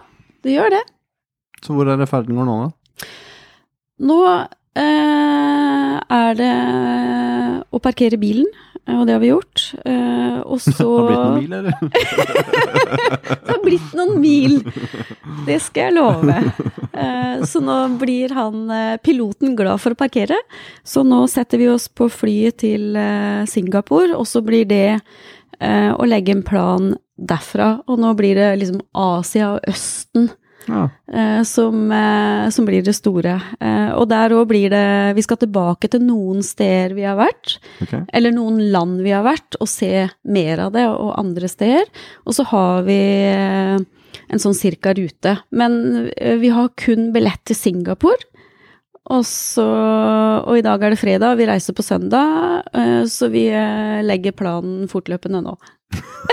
[0.43, 0.84] det gjør det.
[1.63, 3.05] Så hvor er det ferden går nå, da?
[4.03, 4.17] Nå
[4.75, 6.51] eh, er det
[7.71, 8.47] å parkere bilen,
[8.93, 9.63] og det har vi gjort.
[9.85, 11.73] Eh, og så Har blitt noen mil, eller?
[13.45, 14.59] Det har blitt noen mil.
[15.47, 16.35] Det skal jeg love.
[16.93, 20.37] Eh, så nå blir han eh, piloten glad for å parkere.
[20.85, 25.91] Så nå setter vi oss på flyet til eh, Singapore, og så blir det eh,
[25.91, 27.79] å legge en plan derfra.
[27.89, 30.29] Og nå blir det liksom Asia og Østen
[30.67, 30.89] Ja.
[31.13, 33.36] eh, som, eh, som blir det store.
[33.60, 37.58] Eh, og der òg blir det Vi skal tilbake til noen steder vi har vært,
[37.82, 38.04] okay.
[38.13, 41.86] eller noen land vi har vært, og se mer av det, og andre steder.
[42.25, 42.99] Og så har vi
[44.25, 45.38] en sånn cirka rute.
[45.51, 48.17] Men vi har kun billett til Singapore.
[49.06, 49.65] Og så
[50.45, 52.63] Og i dag er det fredag, vi reiser på søndag,
[53.08, 53.47] så vi
[54.01, 55.56] legger planen fortløpende nå.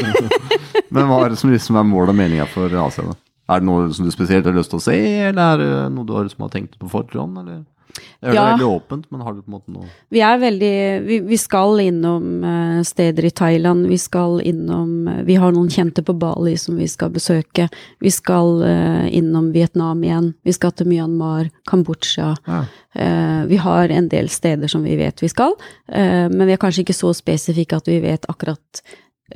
[0.94, 3.31] Men hva er det som liksom er mål og meninga for Asia, da?
[3.52, 6.08] Er det noe som du spesielt har lyst til å se, eller er det noe
[6.08, 7.62] du har, som har tenkt på forhånd, eller?
[8.22, 8.30] Ja.
[8.30, 11.18] det er veldig åpent, men har du på en måte noe Vi er veldig Vi,
[11.26, 13.88] vi skal innom eh, steder i Thailand.
[13.90, 17.66] Vi skal innom eh, Vi har noen kjente på Bali som vi skal besøke.
[18.00, 20.32] Vi skal uh, innom Vietnam igjen.
[20.46, 22.32] Vi skal til Myanmar, Kambodsja.
[22.46, 22.62] Ja.
[22.96, 26.60] Uh, vi har en del steder som vi vet vi skal, uh, men vi er
[26.62, 28.82] kanskje ikke så spesifikke at vi vet akkurat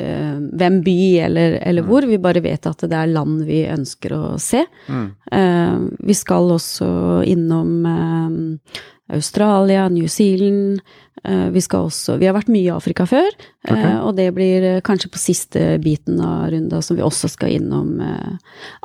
[0.01, 2.07] eh, hvem by eller, eller hvor.
[2.09, 4.65] Vi bare vet at det er land vi ønsker å se.
[4.89, 5.09] Mm.
[5.33, 6.89] Uh, vi skal også
[7.27, 8.85] innom uh,
[9.17, 10.81] Australia, New Zealand.
[11.27, 13.25] Vi skal også Vi har vært mye i Afrika før,
[13.65, 13.81] okay.
[13.81, 14.03] Ok.
[14.05, 17.97] og det blir kanskje på siste biten av runda som vi også skal innom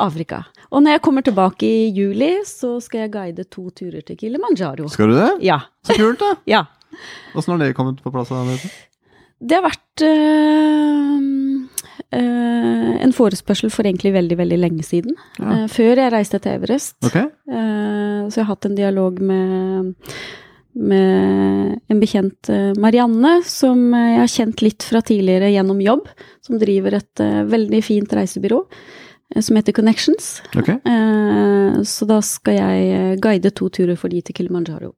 [0.01, 0.39] Afrika.
[0.71, 4.89] Og når jeg kommer tilbake i juli, så skal jeg guide to turer til Kilimanjaro.
[4.89, 5.29] Skal du det?
[5.45, 5.59] Ja.
[5.85, 6.31] Så kult, da!
[6.55, 6.63] ja.
[7.35, 8.31] Åssen har det kommet på plass?
[8.31, 8.71] du?
[9.41, 11.21] Det har vært øh,
[12.13, 15.17] øh, en forespørsel for egentlig veldig, veldig lenge siden.
[15.39, 15.63] Ja.
[15.63, 16.97] Eh, før jeg reiste til Everest.
[17.07, 17.25] Okay.
[17.49, 19.91] Eh, så jeg har hatt en dialog med,
[20.77, 26.09] med en bekjent, Marianne, som jeg har kjent litt fra tidligere gjennom jobb.
[26.45, 28.63] Som driver et uh, veldig fint reisebyrå
[29.39, 30.41] som heter Connections.
[30.59, 30.75] Okay.
[31.87, 34.89] Så da skal jeg guide to turer for de til Kilimanjaro.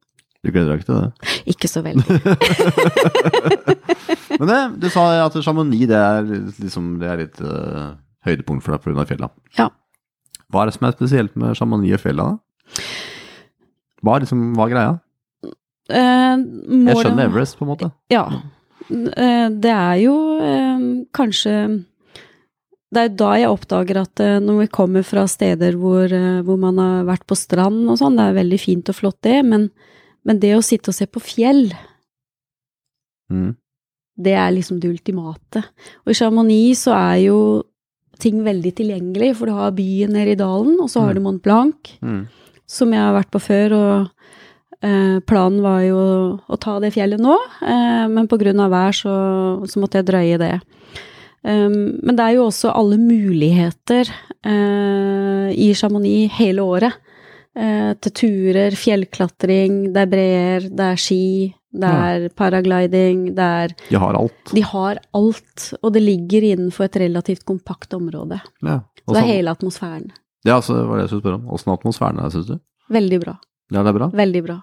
[0.44, 1.12] Du gleder deg ikke til det?
[1.54, 2.04] Ikke så veldig.
[4.40, 6.26] Men det, du sa at Chamonix det er
[6.62, 7.94] liksom det er litt uh,
[8.26, 9.04] høydepunkt for deg pga.
[9.12, 9.28] fjella.
[9.58, 9.68] Ja.
[10.50, 12.26] Hva er det som er spesielt med Chamonix og fjella?
[12.32, 12.84] da?
[14.04, 14.92] Hva er liksom, hva er greia?
[15.94, 16.36] Eh,
[16.88, 17.90] Jeg skjønner Everest, på en måte.
[18.12, 18.24] Ja.
[18.90, 20.84] Eh, Det er jo eh,
[21.16, 21.54] kanskje
[22.94, 26.12] Det er da jeg oppdager at eh, når vi kommer fra steder hvor,
[26.46, 29.38] hvor man har vært på strand og sånn, det er veldig fint og flott det,
[29.44, 29.70] men,
[30.24, 31.66] men det å sitte og se på fjell,
[33.32, 33.54] Mm.
[34.16, 35.64] Det er liksom det ultimate.
[36.04, 37.38] Og i Chamonix så er jo
[38.22, 41.14] ting veldig tilgjengelig, for du har byen nede i dalen, og så har Mm.
[41.14, 42.28] du Mont Blanc, Mm.
[42.66, 44.10] som jeg har vært på før, og
[44.82, 48.28] eh, planen var jo å, ta det fjellet nå, eh, men
[48.60, 50.60] av vær så, så måtte jeg drøye det.
[51.46, 54.08] Um, men det er jo også alle muligheter
[54.44, 56.92] eh, i Chamonix hele året.
[57.54, 63.74] Eh, til turer, fjellklatring, det er breer, det er ski, det er paragliding, det er
[63.88, 64.50] De har alt.
[64.54, 68.40] De har alt, og det ligger innenfor et relativt kompakt område.
[68.62, 68.80] Ja.
[69.04, 70.10] Så det er hele atmosfæren.
[70.44, 71.48] Ja, så var det jeg skulle spørre om.
[71.54, 72.56] Åssen atmosfæren er, syns du?
[72.92, 73.38] Veldig bra.
[73.72, 74.10] Ja, det er bra.
[74.12, 74.58] Veldig bra.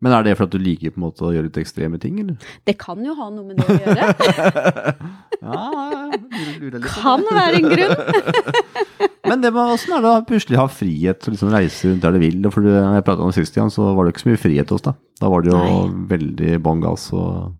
[0.00, 2.18] Men er det for at du liker på en måte å gjøre litt ekstreme ting,
[2.22, 2.50] eller?
[2.68, 4.94] Det kan jo ha noe med det å gjøre.
[5.44, 5.64] ja,
[6.86, 7.94] Kan være en grunn.
[9.28, 12.02] Men det med åssen er det å plutselig ha frihet til å liksom reise rundt
[12.06, 12.40] der du vil?
[12.52, 14.86] For når jeg prata om sist igjen, så var det ikke så mye frihet hos
[14.88, 14.98] deg.
[15.20, 15.60] Da var det jo
[16.10, 17.56] veldig bånn gass og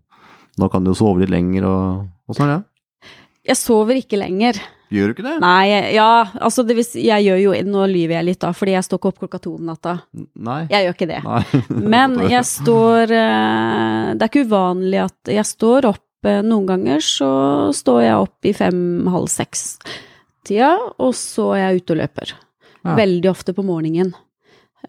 [0.59, 3.11] Nå kan du jo sove litt lenger og Åssen er det?
[3.47, 4.57] Jeg sover ikke lenger.
[4.91, 5.37] Gjør du ikke det?
[5.39, 6.07] Nei, ja,
[6.43, 9.11] altså det vis, jeg gjør jo Nå lyver jeg litt, da, fordi jeg står ikke
[9.13, 9.93] opp klokka to om natta.
[10.35, 10.65] Nei.
[10.73, 11.19] Jeg gjør ikke det.
[11.23, 11.43] Nei.
[11.95, 16.99] Men jeg står eh, Det er ikke uvanlig at jeg står opp eh, Noen ganger
[17.05, 17.29] så
[17.75, 22.35] står jeg opp i fem-halv seks-tida, og så er jeg ute og løper.
[22.81, 22.97] Ja.
[22.99, 24.11] Veldig ofte på morgenen.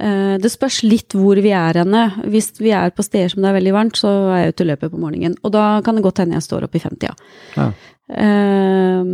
[0.01, 2.09] Eh, Det spørs litt hvor vi er henne.
[2.27, 4.71] Hvis vi er på steder som det er veldig varmt, så er jeg ute og
[4.75, 5.38] løper på morgenen.
[5.47, 7.15] Og da kan det godt hende jeg står opp i femtida.
[7.55, 7.71] Ja.
[8.12, 9.12] Eh,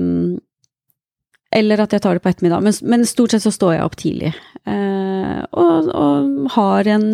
[1.54, 2.64] eller at jeg tar det på ettermiddag.
[2.64, 4.32] Men, men stort sett så står jeg opp tidlig.
[4.68, 7.08] Eh, og, og har en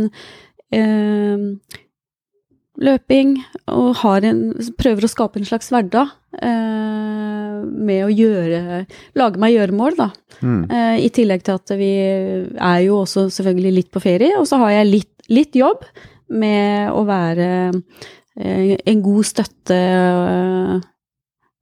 [0.75, 1.45] eh,
[2.85, 3.37] løping,
[3.71, 4.49] og har en,
[4.81, 6.11] prøver å skape en slags hverdag
[6.43, 8.81] eh, med å gjøre
[9.19, 10.09] Lage meg gjøremål, da.
[10.41, 10.65] Mm.
[10.67, 14.59] Eh, I tillegg til at vi er jo også selvfølgelig litt på ferie, og så
[14.65, 15.87] har jeg litt, litt jobb
[16.35, 20.75] med å være eh, en god støtte eh,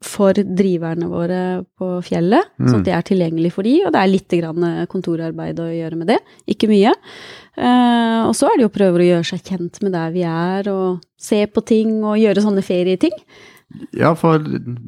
[0.07, 1.41] for driverne våre
[1.79, 4.83] på fjellet, sånn at det er tilgjengelig for de, og det er litt grann eh,
[4.91, 6.19] kontorarbeid å gjøre med det,
[6.51, 6.93] ikke mye.
[7.53, 10.23] Uh, og så er det jo å prøve å gjøre seg kjent med der vi
[10.25, 13.13] er, og se på ting og gjøre sånne ferieting.
[13.97, 14.43] Ja, for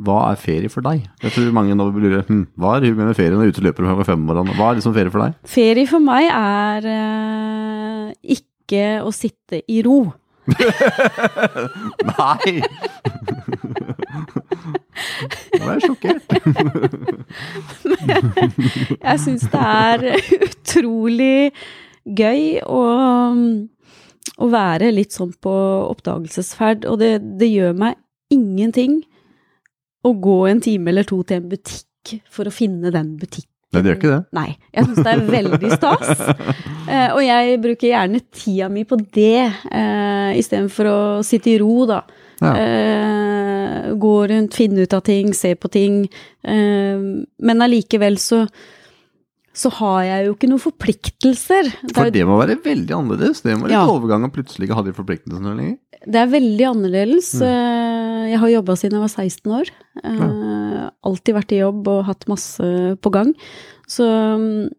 [0.04, 1.06] hva er ferie for deg?
[1.22, 3.54] Jeg tror mange nå vil lure hm, hva er hun med ferie når du er
[3.54, 4.56] ute og løper klokka fem om morgenen?
[4.58, 5.38] Hva er liksom ferie for deg?
[5.54, 9.98] Ferie for meg er uh, ikke å sitte i ro.
[12.10, 12.58] Nei!
[14.14, 16.26] Nå er jeg sjokkert.
[19.04, 19.98] Jeg syns det er
[20.44, 21.52] utrolig
[22.04, 22.80] gøy å,
[24.36, 25.54] å være litt sånn på
[25.94, 27.92] oppdagelsesferd, og det, det gjør meg
[28.34, 28.92] ingenting
[30.04, 33.50] å gå en time eller to til en butikk for å finne den butikken.
[33.74, 34.22] Nei, det gjør ikke det.
[34.36, 34.50] Nei.
[34.74, 36.08] Jeg syns det er veldig stas.
[36.84, 41.86] Eh, og jeg bruker gjerne tida mi på det, uh, istedenfor å sitte i ro,
[41.88, 42.02] da.
[42.42, 42.50] Ja.
[43.64, 46.02] Eh, gå rundt, finne ut av ting, se på ting.
[46.44, 47.04] Eh,
[47.40, 48.44] men allikevel så
[49.54, 51.68] så har jeg jo ikke noen forpliktelser.
[51.70, 53.40] Er For det må være veldig annerledes.
[53.44, 53.84] Det må være Ja.
[53.86, 55.76] overgang å plutselig ikke ha de forpliktelsene lenger.
[56.04, 57.28] Det er veldig annerledes.
[57.38, 57.44] Mm.
[57.46, 59.70] Eh, Jeg har jobba siden jeg var 16 år.
[60.02, 60.90] Ja.
[61.04, 63.32] Alltid vært i jobb og hatt masse på gang.
[63.86, 64.70] Så mm,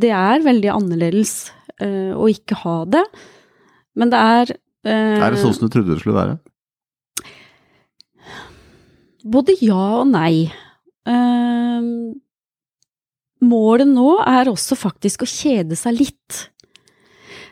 [0.00, 1.50] det er veldig annerledes
[1.82, 3.04] å ikke ha det.
[3.96, 4.54] Men det er
[4.86, 6.38] Er det sånn som du trodde det skulle være?
[9.24, 10.48] Både ja og nei.
[11.08, 12.12] Uh,
[13.44, 16.40] målet nå er også faktisk å kjede seg litt.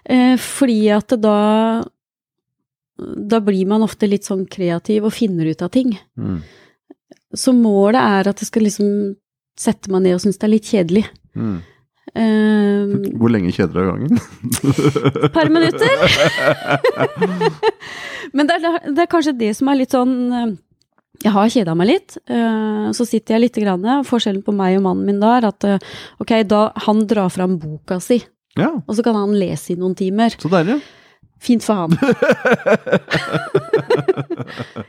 [0.09, 1.39] Uh, fordi at da
[2.99, 5.93] Da blir man ofte litt sånn kreativ og finner ut av ting.
[6.19, 6.41] Mm.
[7.37, 9.17] Så målet er at det skal liksom
[9.59, 11.05] sette meg ned og synes det er litt kjedelig.
[11.39, 11.59] Mm.
[12.19, 14.19] Eh, Hvor lenge kjeder du av gangen?
[15.27, 15.93] Et par minutter.
[18.37, 20.55] Men det er, det er kanskje det som er litt sånn eh,
[21.25, 22.17] Jeg har kjeda meg litt.
[22.31, 23.83] eh, Så sitter jeg lite grann.
[24.07, 25.79] Forskjellen på meg og mannen min da er at eh,
[26.23, 28.21] ok, da han drar fram boka si,
[28.59, 30.31] Ja, og så kan han lese i noen timer.
[30.39, 30.81] så deilig.
[31.39, 31.93] Fint for han.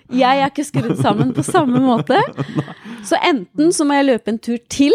[0.09, 2.17] jeg er ikke skrudd sammen på samme måte.
[3.09, 4.91] Så enten så må jeg løpe en tur til,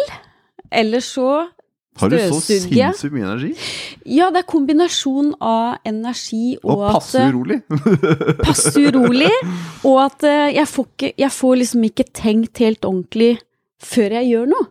[0.75, 1.47] eller så
[2.01, 3.53] Har du så sinnssykt mye energi?
[4.17, 7.59] Ja, det er kombinasjon av energi og, Og at passe urolig.
[8.49, 9.31] passe urolig,
[9.87, 13.31] og at eh, jeg får, ikke, jeg får liksom ikke tenkt helt ordentlig
[13.85, 14.67] før jeg gjør noe.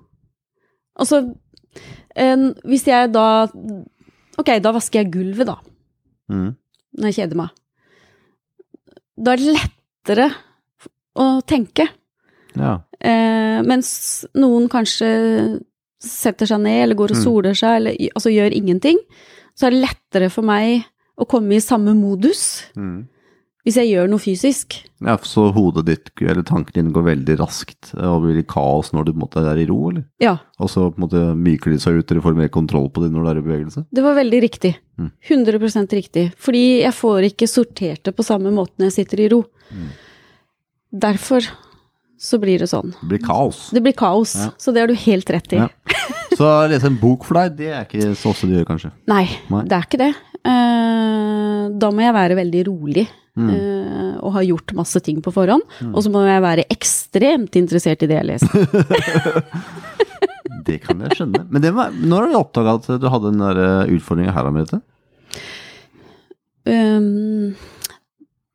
[0.99, 1.21] Altså,
[2.19, 3.25] en, hvis jeg da
[4.37, 5.55] Ok, da vasker jeg gulvet, da,
[6.31, 6.55] Mm.
[6.97, 7.49] når jeg kjeder meg.
[9.19, 10.25] Da er det lettere
[11.19, 11.85] å tenke.
[12.57, 12.79] Ja.
[12.99, 13.91] Eh, mens
[14.39, 15.09] noen kanskje
[16.03, 17.23] setter seg ned, eller går og Mm.
[17.23, 18.99] soler seg, eller altså gjør ingenting,
[19.55, 20.85] så er det lettere for meg
[21.17, 23.07] å komme i samme modus Mm.
[23.65, 24.83] hvis jeg gjør noe fysisk.
[24.99, 29.05] ja, så hodet ditt, eller tankene dine går veldig raskt, og blir i kaos når
[29.05, 30.03] du på en måte er i ro, eller?
[30.19, 33.01] Ja, Og så på en måte myker de seg ut, eller får mer kontroll på
[33.03, 33.85] det når du er i bevegelse?
[33.93, 34.75] det var veldig riktig.
[34.99, 35.11] Mm.
[35.21, 36.33] 100 riktig.
[36.35, 39.45] Fordi jeg får ikke sortert det på samme måte når jeg sitter i ro.
[39.71, 39.89] Mm.
[40.93, 41.41] Derfor
[42.19, 42.93] så blir det sånn.
[43.01, 43.69] Det blir kaos.
[43.73, 44.49] Det blir kaos, Ja.
[44.57, 45.55] så det har du helt rett i.
[45.57, 45.67] Ja.
[46.33, 48.89] Så å lese en bok for deg, det er ikke så ofte du gjør, kanskje?
[49.07, 49.63] Nei, Nei.
[49.69, 50.07] det er ikke det.
[50.43, 53.49] Eh, da må jeg være veldig rolig Mm.
[53.49, 55.61] eh, og ha gjort masse ting på forhånd.
[55.93, 58.49] Og så må jeg være ekstremt interessert i det jeg leser.
[60.63, 61.41] Det kan jeg skjønne.
[61.51, 64.79] Men det var, når har du oppdaga at du hadde den der utfordringa her, Merete?
[66.65, 67.55] Um,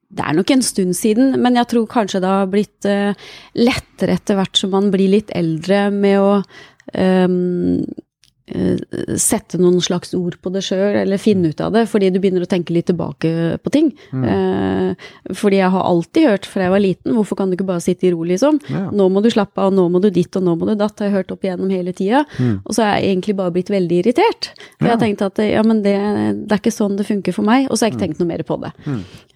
[0.09, 3.29] det er nok en stund siden, men jeg tror kanskje det har blitt eh,
[3.59, 6.31] lettere etter hvert som man blir litt eldre med å
[6.97, 7.83] um,
[9.19, 12.45] sette noen slags ord på det sjøl, eller finne ut av det, fordi du begynner
[12.45, 13.91] å tenke litt tilbake på ting.
[14.13, 17.85] Eh, fordi jeg har alltid hørt fra jeg var liten, hvorfor kan du ikke bare
[17.85, 18.61] sitte i ro, liksom?
[18.73, 18.87] Ja.
[18.95, 21.11] Nå må du slappe av, nå må du ditt, og nå må du datt, har
[21.11, 22.25] jeg hørt opp igjennom hele tida.
[22.65, 24.53] Og så er jeg egentlig bare blitt veldig irritert.
[24.79, 25.97] For jeg har tenkt at ja, men det,
[26.45, 28.33] det er ikke sånn det funker for meg, og så har jeg ikke tenkt noe
[28.33, 28.73] mer på det.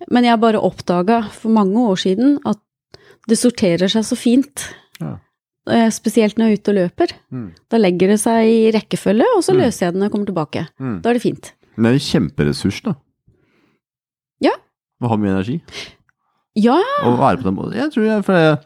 [0.09, 2.61] Men jeg har bare oppdaga for mange år siden at
[3.31, 4.67] det sorterer seg så fint.
[5.01, 5.17] Ja.
[5.71, 7.13] Eh, Spesielt når jeg er ute og løper.
[7.31, 7.49] Mm.
[7.71, 10.65] Da legger det seg i rekkefølge, og så løser jeg det når jeg kommer tilbake.
[10.83, 10.97] Mm.
[11.05, 11.53] Da er det fint.
[11.77, 12.95] Men det er en kjemperessurs, da.
[14.43, 14.57] Ja.
[15.03, 15.61] Å ha mye energi.
[16.59, 17.79] Ja, Å være på den måten.
[17.79, 18.59] Jeg tror jeg, for jeg,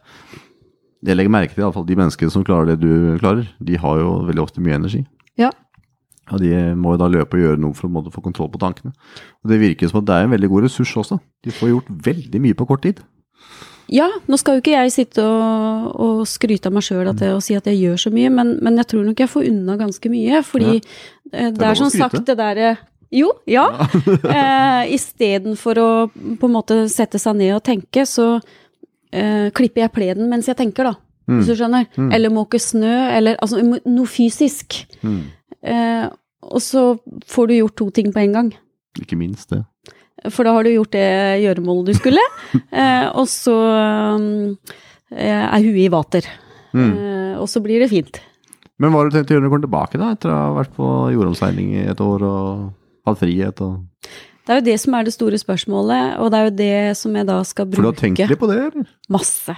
[1.07, 3.47] jeg legger merke til i alle fall de menneskene som klarer det du klarer.
[3.63, 5.05] De har jo veldig ofte mye energi.
[5.39, 5.53] Ja.
[6.33, 8.91] Og de må jo da løpe og gjøre noe for å få kontroll på tankene.
[9.45, 11.21] Og det virker som at det er en veldig god ressurs også.
[11.47, 13.05] De får gjort veldig mye på kort tid.
[13.93, 17.55] Ja, nå skal jo ikke jeg sitte og, og skryte av meg sjøl og si
[17.55, 20.43] at jeg gjør så mye, men, men jeg tror nok jeg får unna ganske mye.
[20.47, 20.83] Fordi ja.
[21.31, 22.75] det lov er å som sagt det derre
[23.15, 23.69] Jo, ja.
[24.37, 28.37] eh, Istedenfor å på en måte sette seg ned og tenke, så
[29.15, 30.97] eh, klipper jeg plenen mens jeg tenker, da.
[31.27, 31.89] Hvis du skjønner.
[32.15, 34.79] Eller måker snø, eller altså noe fysisk.
[35.03, 35.25] Mm.
[35.67, 36.05] Eh,
[36.47, 36.85] og så
[37.27, 38.53] får du gjort to ting på en gang.
[39.03, 39.65] Ikke minst det.
[40.33, 41.09] For da har du gjort det
[41.45, 42.23] gjøremålet du skulle,
[42.71, 43.57] eh, og så
[45.13, 46.29] eh, er huet i vater.
[46.73, 46.93] Mm.
[46.93, 48.23] Eh, og så blir det fint.
[48.81, 50.13] Men hva har du tenkt å gjøre når du kommer tilbake, da?
[50.17, 52.49] Etter å ha vært på jordomseiling i et år og
[53.09, 53.85] hatt frihet og
[54.47, 57.17] Det er jo det som er det store spørsmålet, og det er jo det som
[57.19, 57.81] jeg da skal bruke.
[57.81, 58.91] For du har tenkt litt på det, eller?
[59.11, 59.57] Masse.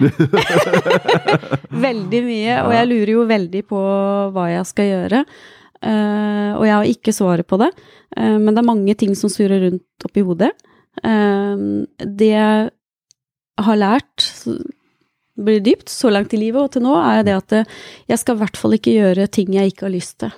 [1.87, 3.83] veldig mye, og jeg lurer jo veldig på
[4.33, 5.23] hva jeg skal gjøre.
[5.79, 7.69] Eh, og jeg har ikke svaret på det,
[8.17, 10.51] eh, men det er mange ting som surrer rundt oppi hodet.
[11.03, 11.55] Eh,
[12.03, 12.69] det jeg
[13.59, 14.27] har lært,
[15.39, 17.51] blir dypt, så langt i livet og til nå, er det at
[18.11, 20.31] jeg skal i hvert fall ikke gjøre ting jeg ikke har lyst til.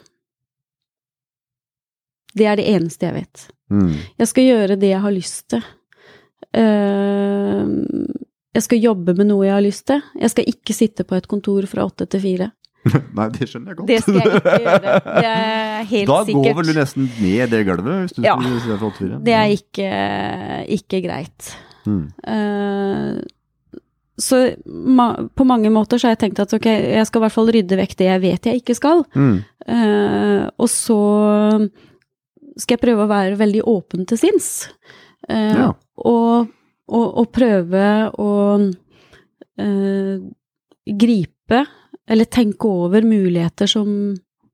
[2.37, 3.47] Det er det eneste jeg vet.
[3.73, 3.95] Mm.
[4.21, 5.63] Jeg skal gjøre det jeg har lyst til.
[8.51, 10.05] Jeg skal jobbe med noe jeg har lyst til.
[10.21, 12.51] Jeg skal ikke sitte på et kontor fra åtte til fire.
[13.17, 13.87] Nei, det skjønner jeg godt.
[13.91, 14.93] Det skal jeg ikke gjøre.
[15.05, 16.47] Det er helt da sikkert.
[16.47, 18.33] går vel du nesten ned det gulvet, hvis du Ja.
[18.39, 19.19] skulle det for 84.
[19.27, 19.91] Det er ikke,
[20.79, 21.51] ikke greit.
[21.85, 22.01] Mm.
[22.25, 23.21] Uh,
[24.21, 27.33] så ma på mange måter så har jeg tenkt at ok, jeg skal i hvert
[27.33, 29.01] fall rydde vekk det jeg vet jeg ikke skal.
[29.17, 29.39] Mm.
[29.65, 30.97] Uh, og så
[32.59, 34.49] skal jeg prøve å være veldig åpen til sinns.
[35.29, 35.69] Uh, Ja.
[36.01, 36.49] og,
[36.91, 37.85] og, og prøve
[38.19, 38.29] å
[41.01, 41.59] gripe,
[42.11, 43.87] eller tenke over muligheter som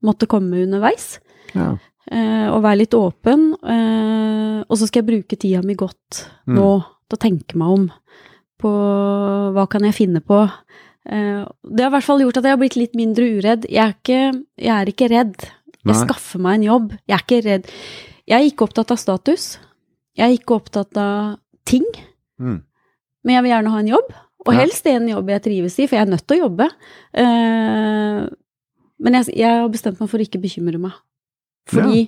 [0.06, 1.16] måtte komme underveis.
[1.56, 1.72] Ja.
[2.08, 3.50] Eh, og være litt åpen.
[3.66, 6.54] Eh, og så skal jeg bruke tida mi godt Mm.
[6.56, 6.68] nå
[7.08, 7.88] til å tenke meg om
[8.58, 8.70] på
[9.54, 10.38] hva kan jeg finne på.
[11.08, 13.66] Eh, det har i hvert fall gjort at jeg har blitt litt mindre uredd.
[13.68, 15.36] Jeg er ikke, jeg er ikke redd.
[15.84, 16.06] Jeg Nei.
[16.06, 16.90] skaffer meg en jobb.
[17.08, 17.66] Jeg er ikke redd.
[18.28, 19.58] Jeg er ikke opptatt av status.
[20.18, 21.84] Jeg er ikke opptatt av ting.
[22.40, 22.62] Mm.
[23.24, 24.10] Men jeg vil gjerne ha en jobb.
[24.46, 26.68] Og helst i en jobb jeg trives i, for jeg er nødt til å jobbe.
[27.18, 28.20] Eh,
[28.98, 30.94] men jeg, jeg har bestemt meg for å ikke bekymre meg.
[31.68, 32.06] Fordi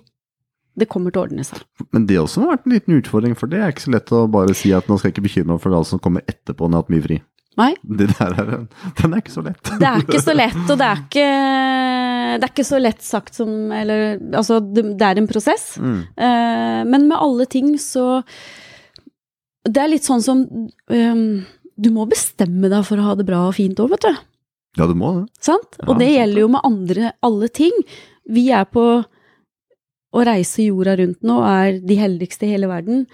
[0.81, 1.61] det kommer til å ordne seg.
[1.95, 4.23] Men det også har vært en liten utfordring, for det er ikke så lett å
[4.31, 6.71] bare si at nå skal jeg ikke bekymre meg for det som kommer etterpå når
[6.71, 7.19] jeg har hatt mye fri.
[7.59, 7.73] Nei.
[7.83, 8.51] Det der er,
[9.01, 9.61] den er ikke så lett.
[9.67, 11.29] Det er ikke så lett, og det er ikke,
[12.39, 15.73] det er ikke så lett sagt som Eller altså, det, er en prosess.
[15.83, 16.01] Mm.
[16.15, 18.23] Eh, men med alle ting så
[19.67, 20.45] Det er litt sånn som
[20.95, 21.43] ehm,
[21.81, 24.21] Du må bestemme deg for å ha det bra og fint òg, vet du.
[24.79, 25.25] Ja, du må det.
[25.43, 25.79] Sant?
[25.81, 27.75] Ja, Og det sant gjelder jo med andre, alle ting.
[28.31, 28.85] Vi er på
[30.11, 33.05] å reise jorda rundt nå, er de heldigste i hele verden.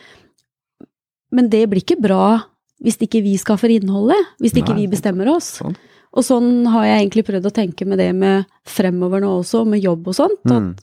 [1.35, 2.43] Men det blir ikke bra
[2.85, 5.55] hvis ikke vi skaffer innholdet, hvis ikke Nei, vi bestemmer oss.
[5.63, 5.77] Sånn.
[6.17, 9.83] Og sånn har jeg egentlig prøvd å tenke med det med fremover nå også, med
[9.85, 10.41] jobb og sånt.
[10.45, 10.75] At Mm.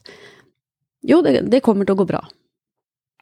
[1.10, 2.20] jo, det, det kommer til å gå bra.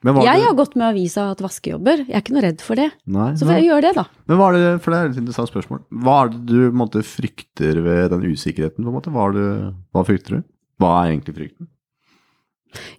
[0.02, 2.00] Jeg har gått med avisa og hatt vaskejobber.
[2.08, 2.88] Jeg er ikke noe redd for det.
[3.06, 4.04] Nei, Så får jeg gjøre det, da.
[4.26, 5.82] Men hva er det, for det er et interessant spørsmål.
[6.02, 8.82] Hva er det du måte, frykter ved den usikkerheten?
[8.82, 9.12] På en måte?
[9.14, 9.46] Hva, det,
[9.94, 10.42] hva frykter du?
[10.82, 11.70] Hva er egentlig frykten?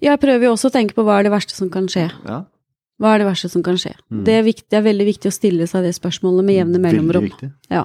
[0.04, 2.08] Jeg prøver jo også å tenke på hva er det verste som kan skje.
[2.30, 2.44] Ja,
[3.02, 3.96] Hva er det verste som kan skje?
[4.14, 4.24] Mm.
[4.28, 7.26] Det, er viktig, det er veldig viktig å stille seg det spørsmålet med jevne mellomrom.
[7.26, 7.52] Veldig viktig.
[7.74, 7.84] Ja.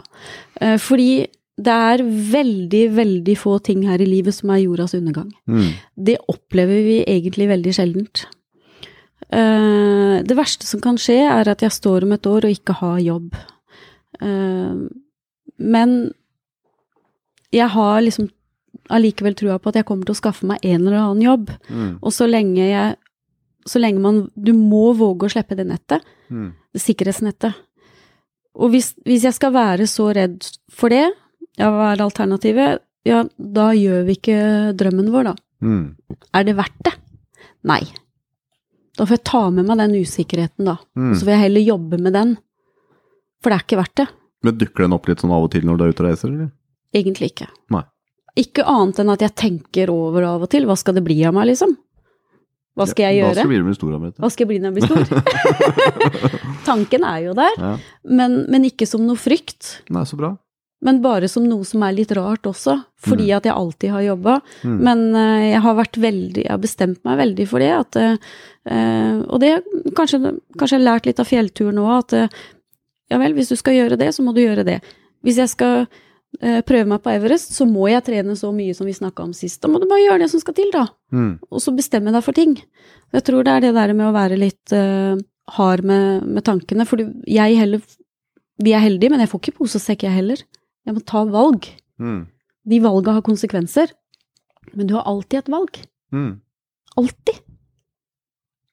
[0.61, 1.11] Eh, Fordi
[1.59, 5.33] det er veldig, veldig få ting her i livet som er jordas undergang.
[5.51, 5.73] Mm.
[6.07, 8.29] Det opplever vi egentlig veldig sjeldent.
[9.31, 12.75] Eh, Det verste som kan skje, er at jeg står om et år og ikke
[12.81, 13.35] har jobb.
[14.21, 14.75] Eh,
[15.59, 16.13] Men
[17.53, 18.29] jeg har liksom
[18.91, 21.51] allikevel trua på at jeg kommer til å skaffe meg en eller annen jobb.
[21.69, 21.99] Mm.
[22.03, 22.97] Og så lenge jeg
[23.69, 26.01] Så lenge man Du må våge å slippe det nettet.
[26.31, 26.55] Mm.
[26.73, 27.55] Det sikkerhetsnettet.
[28.55, 30.43] Og hvis, hvis jeg skal være så redd
[30.73, 31.13] for det,
[31.59, 32.81] ja, hva er alternativet?
[33.05, 35.35] Ja, da gjør vi ikke drømmen vår, da.
[35.63, 35.97] Mm.
[36.35, 36.95] Er det verdt det?
[37.65, 37.83] Nei.
[38.99, 40.77] Da får jeg ta med meg den usikkerheten, da.
[40.99, 41.13] Mm.
[41.15, 42.37] Så får jeg heller jobbe med den.
[43.43, 44.09] For det er ikke verdt det.
[44.47, 46.33] Men dukker den opp litt sånn av og til når du er ute og reiser,
[46.35, 46.51] eller?
[46.99, 47.47] Egentlig ikke.
[47.75, 47.85] Nei.
[48.39, 50.67] Ikke annet enn at jeg tenker over av og til.
[50.67, 51.77] Hva skal det bli av meg, liksom?
[52.79, 53.35] Hva skal jeg gjøre?
[53.35, 53.95] Hva skal bli med stor.
[54.23, 56.53] Hva skal jeg bli når jeg blir stor?
[56.69, 57.73] Tanken er jo der, Ja.
[58.07, 59.81] men, men ikke som noe frykt.
[59.91, 60.35] Nei, så bra.
[60.85, 63.37] Men bare som noe som er litt rart også, fordi Mm.
[63.37, 64.35] at jeg alltid har jobba.
[64.63, 64.77] Mm.
[64.87, 67.71] Men uh, jeg har vært veldig, jeg har bestemt meg veldig for det.
[67.75, 69.57] At, uh, og det
[69.99, 70.21] kanskje,
[70.55, 72.45] kanskje jeg har lært litt av fjellturen òg, at uh,
[73.11, 74.79] ja vel, hvis du skal gjøre det, så må du gjøre det.
[75.27, 75.89] Hvis jeg skal
[76.39, 79.63] prøve meg på Everest, så må jeg trene så mye som vi snakka om sist.
[79.63, 80.83] Da må du bare gjøre det som skal til, da.
[81.11, 81.39] Mm.
[81.49, 82.53] Og så bestemme deg for ting.
[83.17, 84.75] Jeg tror det er det der med å være litt
[85.57, 86.85] hard med, med tankene.
[86.87, 87.81] For jeg heller
[88.61, 90.45] Vi er heldige, men jeg får ikke pose og sekk, jeg heller.
[90.89, 91.69] Jeg må ta valg.
[92.01, 92.23] Mm.
[92.69, 93.93] De valga har konsekvenser.
[94.73, 95.81] Men du har alltid et valg.
[96.17, 96.39] Mm.
[96.97, 97.43] Alltid.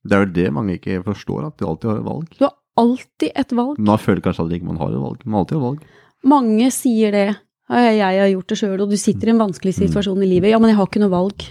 [0.06, 2.30] Det er jo det mange ikke forstår, at de alltid har et valg.
[2.38, 3.82] Du har alltid et valg.
[3.82, 5.86] Man føler kanskje ikke man har et valg, men alltid har valg.
[6.26, 7.28] Mange sier det.
[7.66, 10.52] Jeg har gjort det sjøl, og du sitter i en vanskelig situasjon i livet.
[10.54, 11.48] Ja, men jeg har ikke noe valg.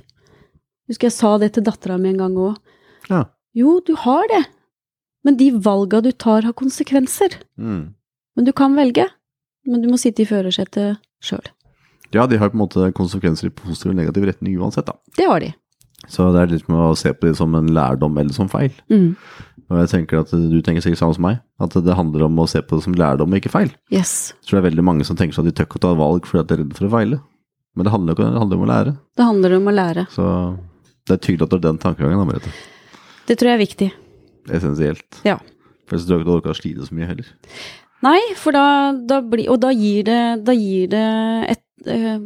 [0.89, 2.57] Husker jeg sa det til dattera mi en gang òg.
[3.11, 3.25] Ja.
[3.57, 4.45] Jo, du har det.
[5.27, 7.41] Men de valga du tar, har konsekvenser.
[7.59, 7.95] Mm.
[8.37, 9.09] Men du kan velge.
[9.69, 11.45] Men du må sitte i førersetet sjøl.
[12.15, 14.95] Ja, de har på en måte konsekvenser i positiv og negativ retning uansett, da.
[15.19, 15.51] Det har de.
[16.11, 18.75] Så det er litt med å se på det som en lærdom eller som feil.
[18.93, 19.15] Mm.
[19.73, 22.47] Og jeg tenker at du tenker sikkert samme som meg, at det handler om å
[22.51, 23.73] se på det som lærdom og ikke feil.
[23.95, 24.35] Yes.
[24.37, 25.95] Jeg tror det er veldig mange som tenker sånn at de tør ikke å ta
[25.99, 27.21] valg fordi de er redd for å feile.
[27.75, 28.95] Men det handler, det handler om å lære.
[29.17, 30.07] Det handler om å lære.
[30.15, 30.27] Så
[31.09, 32.53] det er tydelig at du har den tankegangen, da, Merete.
[33.25, 33.89] Det tror jeg er viktig.
[34.55, 35.23] Essensielt.
[35.27, 35.39] Ja.
[35.89, 37.33] For jeg tror ikke du orker å slite så mye heller.
[38.05, 41.05] Nei, for da, da blir Og da gir det, da gir det
[41.55, 42.19] et eh,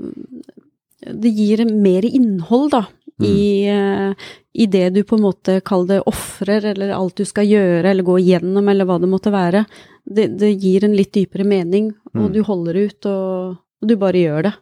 [1.14, 2.80] Det gir mer innhold, da,
[3.22, 4.26] i, eh,
[4.58, 8.06] i det du på en måte kaller det ofrer, eller alt du skal gjøre, eller
[8.06, 9.64] gå igjennom, eller hva det måtte være.
[10.06, 12.32] Det, det gir en litt dypere mening, og Mm.
[12.34, 14.52] du holder ut, og, og du bare gjør det.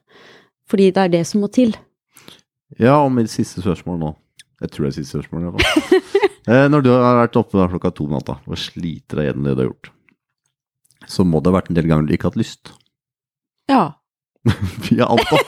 [0.68, 1.74] Fordi det er det som må til.
[2.80, 4.14] Ja, og mitt siste spørsmål nå.
[4.60, 5.42] Jeg tror det er siste spørsmål.
[5.42, 6.00] i hvert fall.
[6.52, 9.44] eh, når du har vært oppe der klokka to om natta og sliter deg gjennom
[9.48, 9.92] det du har gjort,
[11.11, 12.74] så må det ha vært en del ganger du ikke har hatt lyst.
[13.70, 13.84] Ja.
[14.86, 15.40] Via Alta.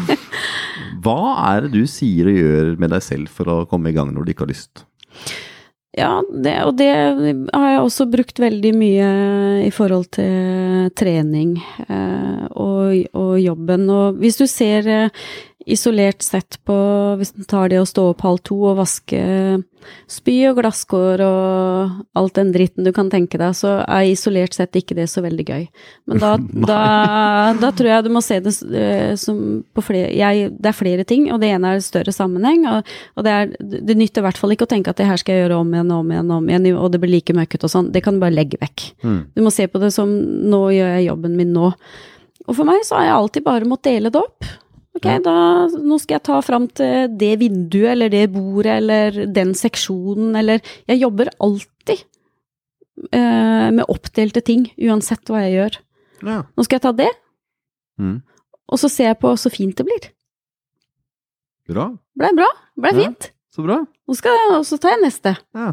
[1.04, 1.20] Hva
[1.52, 4.26] er det du sier og gjør med deg selv for å komme i gang når
[4.26, 4.84] du ikke har lyst?
[5.98, 9.06] Ja, det, og det har jeg også brukt veldig mye
[9.64, 11.56] i forhold til trening
[11.88, 13.88] eh, og, og jobben.
[13.90, 15.24] Og hvis du ser eh,
[15.66, 16.76] isolert sett på
[17.20, 19.20] Hvis du tar det å stå opp halv to og vaske
[20.10, 24.76] spy og glasskår og alt den dritten du kan tenke deg, så er isolert sett
[24.76, 25.64] ikke det så veldig gøy.
[26.10, 26.32] Men da,
[26.70, 26.80] da,
[27.60, 31.06] da tror jeg du må se det eh, som på flere jeg, Det er flere
[31.08, 32.66] ting, og det ene er større sammenheng.
[32.68, 35.20] Og, og det, er, det nytter i hvert fall ikke å tenke at det her
[35.20, 37.74] skal jeg gjøre om igjen om igjen, om igjen, og det blir like møkkete og
[37.78, 37.92] sånn.
[37.94, 38.90] Det kan du bare legge vekk.
[39.00, 39.20] Mm.
[39.36, 41.72] Du må se på det som nå gjør jeg jobben min nå.
[42.48, 44.50] Og for meg så har jeg alltid bare måttet dele det opp.
[44.98, 45.34] Ok, da,
[45.70, 50.60] nå skal jeg ta fram til det vinduet, eller det bordet, eller den seksjonen, eller
[50.88, 52.02] Jeg jobber alltid
[53.12, 55.78] eh, med oppdelte ting, uansett hva jeg gjør.
[56.26, 56.42] Ja.
[56.56, 57.10] Nå skal jeg ta det,
[58.00, 58.22] Mm.
[58.72, 60.10] og så ser jeg på så fint det blir.
[61.68, 61.90] Bra.
[62.16, 63.02] Blei bra, blei Ja.
[63.04, 63.30] fint.
[63.54, 63.84] Så bra.
[64.08, 65.36] Nå skal jeg, og så tar jeg neste.
[65.54, 65.72] Ja.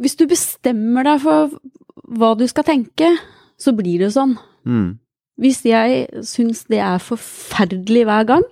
[0.00, 1.50] Hvis du bestemmer deg for
[2.16, 3.10] hva du skal tenke,
[3.60, 4.38] så blir det sånn.
[4.64, 4.98] Mm.
[5.40, 8.44] Hvis jeg syns det er forferdelig hver gang,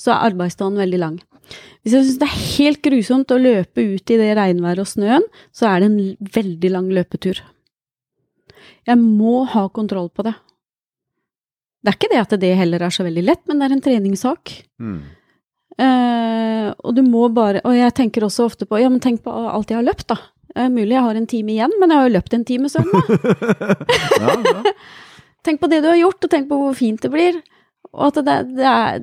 [0.00, 1.18] så er arbeidsdagen veldig lang.
[1.84, 5.24] Hvis jeg syns det er helt grusomt å løpe ut i det regnværet og snøen,
[5.52, 7.42] så er det en veldig lang løpetur.
[8.88, 10.34] Jeg må ha kontroll på det.
[11.80, 13.84] Det er ikke det at det heller er så veldig lett, men det er en
[13.84, 14.52] treningssak.
[14.80, 15.00] Mm.
[15.80, 19.32] Uh, og du må bare Og jeg tenker også ofte på Ja, men tenk på
[19.32, 20.18] alt jeg har løpt, da.
[20.58, 22.90] Er mulig jeg har en time igjen, men jeg har jo løpt en time søvn,
[22.90, 23.76] da.
[24.20, 24.74] Ja, bra.
[25.46, 27.38] Tenk på det du har gjort, og tenk på hvor fint det blir.
[27.94, 29.00] Og at det, det er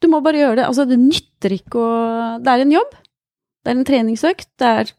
[0.00, 0.66] Du må bare gjøre det.
[0.68, 1.88] Altså, det nytter ikke å
[2.42, 2.92] Det er en jobb.
[3.64, 4.48] Det er en treningsøkt.
[4.58, 4.92] Det er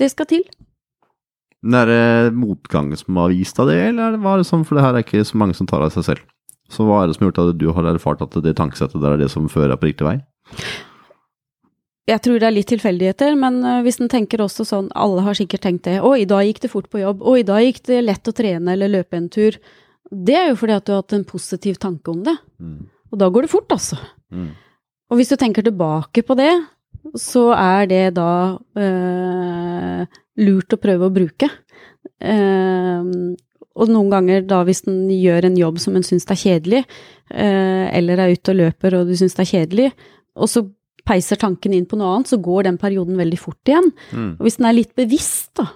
[0.00, 0.46] Det skal til.
[1.62, 4.64] Men er det motgang som har vist deg det, eller er det- var det sånn,
[4.64, 6.20] for det her er ikke så mange som tar av seg selv.
[6.70, 9.14] Så hva er det som har gjort at du har erfart at det tankesettet der
[9.14, 10.20] er det som fører deg på riktig vei?
[12.06, 15.34] Jeg tror det er litt tilfeldigheter, men øh, hvis en tenker også sånn Alle har
[15.34, 15.96] sikkert tenkt det.
[16.00, 17.22] Å, i dag gikk det fort på jobb.
[17.22, 19.58] Å, i dag gikk det lett å trene eller løpe en tur.
[20.10, 22.36] Det er jo fordi at du har hatt en positiv tanke om det.
[22.62, 22.86] Mm.
[23.12, 23.98] Og da går det fort, altså.
[24.34, 24.52] Mm.
[25.10, 26.52] Og hvis du tenker tilbake på det,
[27.18, 28.30] så er det da
[28.78, 30.06] eh,
[30.42, 31.50] lurt å prøve å bruke.
[32.20, 33.10] Eh,
[33.76, 36.82] Og noen ganger da hvis en gjør en jobb som en syns er kjedelig,
[37.28, 39.88] eh, eller er ute og løper og du syns det er kjedelig,
[40.36, 40.62] og så
[41.06, 43.92] peiser tanken inn på noe annet, så går den perioden veldig fort igjen.
[44.10, 44.30] Mm.
[44.38, 45.68] Og hvis den er litt bevisst da,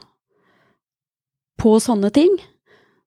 [1.60, 2.32] på sånne ting,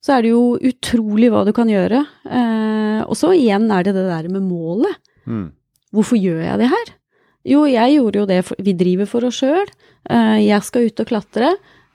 [0.04, 2.02] så er det jo utrolig hva du kan gjøre.
[2.28, 5.00] Eh, og så igjen er det det der med målet.
[5.24, 5.48] Mm.
[5.96, 6.92] Hvorfor gjør jeg det her?
[7.48, 9.72] Jo, jeg gjorde jo det, for, vi driver for oss sjøl.
[10.12, 11.54] Eh, jeg skal ut og klatre.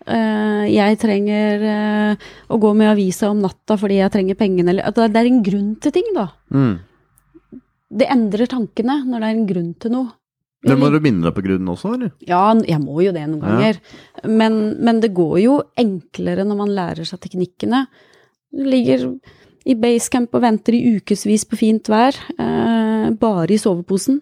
[0.09, 4.73] Eh, jeg trenger eh, å gå med avisa om natta fordi jeg trenger pengene.
[4.73, 6.31] Eller, at det det er en grunn til ting, da.
[6.55, 6.77] Mm.
[7.99, 10.15] Det endrer tankene når det er en grunn til noe.
[10.67, 12.11] Det må du minne deg på grunnen også, eller?
[12.27, 13.77] Ja, jeg må jo det noen ganger.
[14.27, 17.85] Men, men det går jo enklere når man lærer seg teknikkene.
[18.51, 19.05] Du ligger
[19.69, 24.19] i basecamp og venter i ukevis på fint vær, eh, bare i soveposen.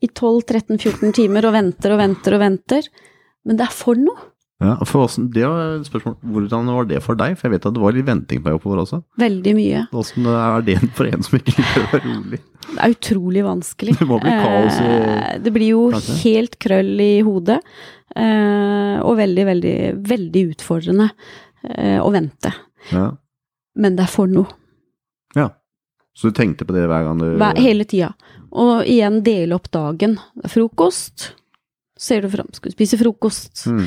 [0.00, 2.88] I 12-13-14 timer og venter og venter og venter.
[3.44, 4.28] Men det er for noe.
[4.58, 6.16] Ja, for det var et spørsmål.
[6.34, 7.36] Hvordan var det for deg?
[7.38, 8.98] For jeg vet at det var litt venting på deg oppover også.
[9.22, 9.82] Veldig mye.
[9.92, 12.40] Hvordan er det for en som ikke liker å være rolig?
[12.68, 13.94] Det er utrolig vanskelig.
[14.00, 16.16] Det må bli kaos i Eh, Det blir jo kanskje?
[16.24, 17.60] helt krøll i hodet.
[18.16, 19.76] eh, Og veldig, veldig,
[20.10, 21.06] veldig utfordrende
[21.62, 22.52] eh, å vente.
[22.90, 23.12] Ja.
[23.78, 24.46] Men det er for noe.
[25.36, 25.50] ja.
[26.18, 28.08] Så du tenkte på det hver gang du Hver, hele tida.
[28.50, 30.16] Og igjen dele opp dagen.
[30.50, 31.28] Frokost.
[31.96, 33.66] Ser du fram, skal du spise frokost.
[33.70, 33.84] Mm.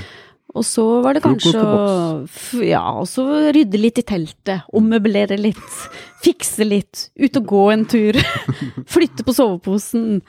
[0.52, 2.84] Og så var det kanskje å Ja,
[3.56, 4.66] rydde litt i teltet.
[4.76, 5.78] Ommøblere litt.
[6.26, 7.06] Fikse litt.
[7.16, 8.20] Ut og gå en tur.
[8.94, 10.20] Flytte på soveposen.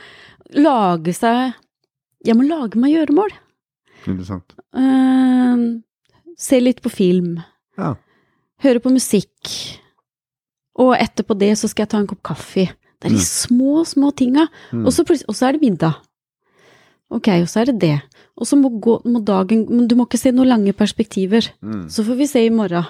[0.55, 1.57] Lage seg
[2.27, 3.33] Jeg må lage meg gjøremål.
[4.07, 4.55] Interessant.
[4.77, 5.81] Uh,
[6.39, 7.41] se litt på film.
[7.79, 7.95] Ja.
[8.63, 9.51] Høre på musikk.
[10.79, 12.69] Og etterpå det så skal jeg ta en kopp kaffe.
[13.03, 13.27] Det er de Mm.
[13.27, 14.47] små, små tinga.
[14.71, 14.87] Mm.
[14.87, 15.99] Og, så og så er det middag.
[17.13, 17.95] Ok, og så er det det.
[18.41, 21.51] Og så må, gå, må dagen men Du må ikke se noen lange perspektiver.
[21.61, 21.85] Mm.
[21.93, 22.87] Så får vi se i morgen.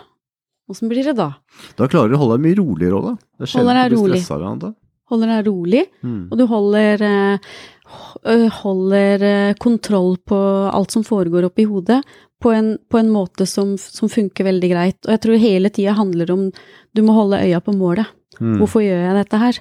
[0.70, 1.32] Åssen blir det da?
[1.76, 3.14] Da klarer du å holde deg mye roligere òg, da.
[3.42, 4.20] Det Holder deg rolig.
[4.30, 4.74] av deg.
[5.12, 6.28] Holder deg rolig, Mm.
[6.30, 10.38] og du holder, eh, holder eh, kontroll på
[10.72, 12.00] alt som foregår oppi hodet,
[12.42, 14.98] på en, på en måte som, som funker veldig greit.
[15.06, 16.48] Og jeg tror hele tida handler om
[16.94, 18.06] du må holde øya på målet.
[18.42, 18.56] Mm.
[18.60, 19.60] Hvorfor gjør jeg dette her?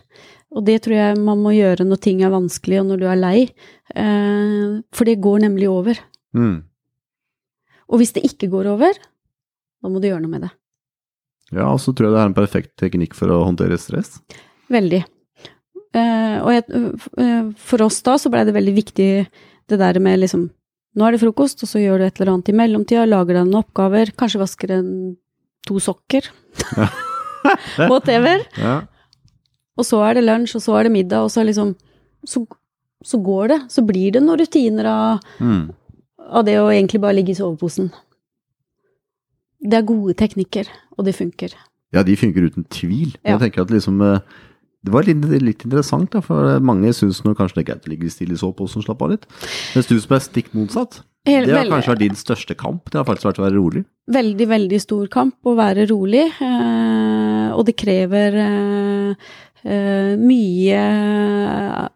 [0.52, 3.20] Og det tror jeg man må gjøre når ting er vanskelig, og når du er
[3.20, 3.38] lei.
[3.96, 6.02] Eh, for det går nemlig over.
[6.36, 6.58] Mm.
[7.92, 8.98] Og hvis det ikke går over,
[9.82, 10.52] da må du gjøre noe med det.
[11.52, 14.20] Ja, og så tror jeg det er en perfekt teknikk for å håndtere stress.
[14.72, 15.02] Veldig.
[15.92, 16.64] Eh, og jeg,
[17.20, 19.10] eh, for oss da så blei det veldig viktig
[19.72, 20.50] det der med liksom
[20.92, 23.46] Nå er det frokost, og så gjør du et eller annet i mellomtida, lager deg
[23.48, 24.90] noen oppgaver, kanskje vasker en
[25.64, 26.28] to sokker.
[27.92, 28.44] Whatever.
[28.58, 28.76] Ja.
[29.80, 31.76] Og så er det lunsj, og så er det middag, og så liksom
[32.28, 32.44] så,
[33.06, 33.60] så går det.
[33.74, 35.72] Så blir det noen rutiner av, Mm.
[36.32, 37.90] av det å egentlig bare ligge i soveposen.
[39.62, 41.54] Det er gode teknikker, og det funker.
[41.94, 43.16] ja, de funker uten tvil.
[43.24, 43.36] Ja.
[43.36, 44.20] Jeg tenker at liksom eh,
[44.84, 48.10] Det var litt, litt interessant, da, for mange syns kanskje det er greit å ligge
[48.10, 49.28] stille i soveposen og slappe av litt.
[49.76, 52.90] Mens du som er stikk motsatt, Helt- det har veldig- kanskje vært din største kamp.
[52.90, 53.86] Det har faktisk vært å være rolig.
[54.12, 59.16] veldig, veldig stor kamp å være rolig, eh, og det krever eh,
[59.64, 61.90] eh, mye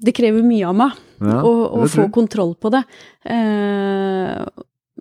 [0.00, 2.84] Det krever mye av meg Ja, å, å få kontroll på det.
[3.26, 4.44] Eh,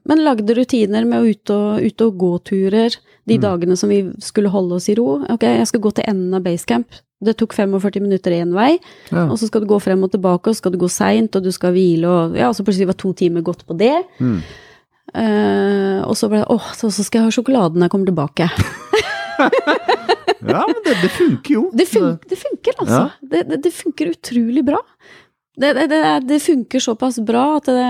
[0.08, 2.96] men lagde rutiner med å ut og, ut og gå turer
[3.28, 3.42] de Mm.
[3.44, 5.20] dagene som vi skulle holde oss i ro.
[5.30, 6.88] Ok, jeg skal gå til enden av basecamp.
[7.24, 8.78] Det tok 45 minutter én vei,
[9.10, 9.24] Ja.
[9.26, 11.44] og så skal du gå frem og tilbake, og så skal du gå seint, og
[11.44, 13.96] du skal hvile, og ja, så plutselig var to timer gått på det.
[14.22, 14.42] Mm.
[15.16, 18.12] Uh, og så ble det åh, så, så skal jeg ha sjokoladen når jeg kommer
[18.12, 18.50] tilbake.
[20.48, 21.64] Ja, men det, det funker jo.
[21.76, 23.00] Det, fun det funker, altså.
[23.02, 23.30] Ja.
[23.34, 24.80] Det, det, det funker utrolig bra.
[25.58, 27.88] Det, det, det, det funker såpass bra at det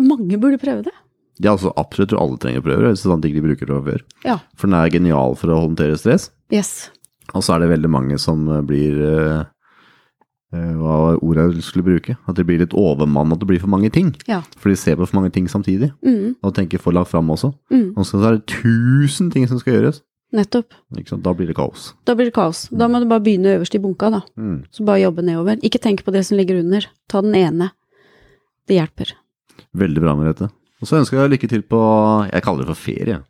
[0.00, 0.94] Mange burde prøve det.
[1.42, 4.04] Ja, altså absolutt alle trenger prøver, hvis det er sånn ting de bruker fra før.
[4.26, 4.36] Ja.
[4.58, 6.28] For den er genial for å håndtere stress.
[6.54, 6.90] Yes.
[7.34, 9.44] Og så er det veldig mange som eh, blir eh,
[10.54, 12.16] eh, Hva ordet jeg skulle bruke?
[12.30, 14.12] At de blir litt overmannet, at det blir for mange ting.
[14.30, 14.40] Ja.
[14.60, 15.90] For de ser på for mange ting samtidig.
[16.06, 17.52] Mm, Og tenker for langt fram også.
[17.74, 20.02] mm, Og så er det tusen ting som skal gjøres.
[20.34, 20.72] nettopp.
[21.22, 21.92] Da blir det kaos.
[22.04, 22.68] Da blir det kaos.
[22.70, 24.22] Da må du bare begynne øverst i bunka, da.
[24.36, 24.64] Mm.
[24.70, 25.58] Så bare jobbe nedover.
[25.62, 26.86] Ikke tenk på det som ligger under.
[27.08, 27.70] Ta den ene.
[28.66, 29.12] Det hjelper.
[29.74, 30.50] Veldig bra, Merete.
[30.82, 31.78] Og så ønsker jeg lykke til på
[32.32, 33.20] Jeg kaller det for ferie.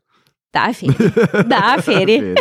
[0.55, 1.11] Det er ferie.
[1.50, 2.34] Det er ferie.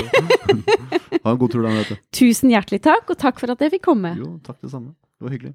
[1.24, 1.98] ha en god tur da.
[2.14, 4.14] Tusen hjertelig takk, og takk for at jeg fikk komme.
[4.20, 4.94] Jo, takk det samme.
[5.18, 5.54] Det var hyggelig.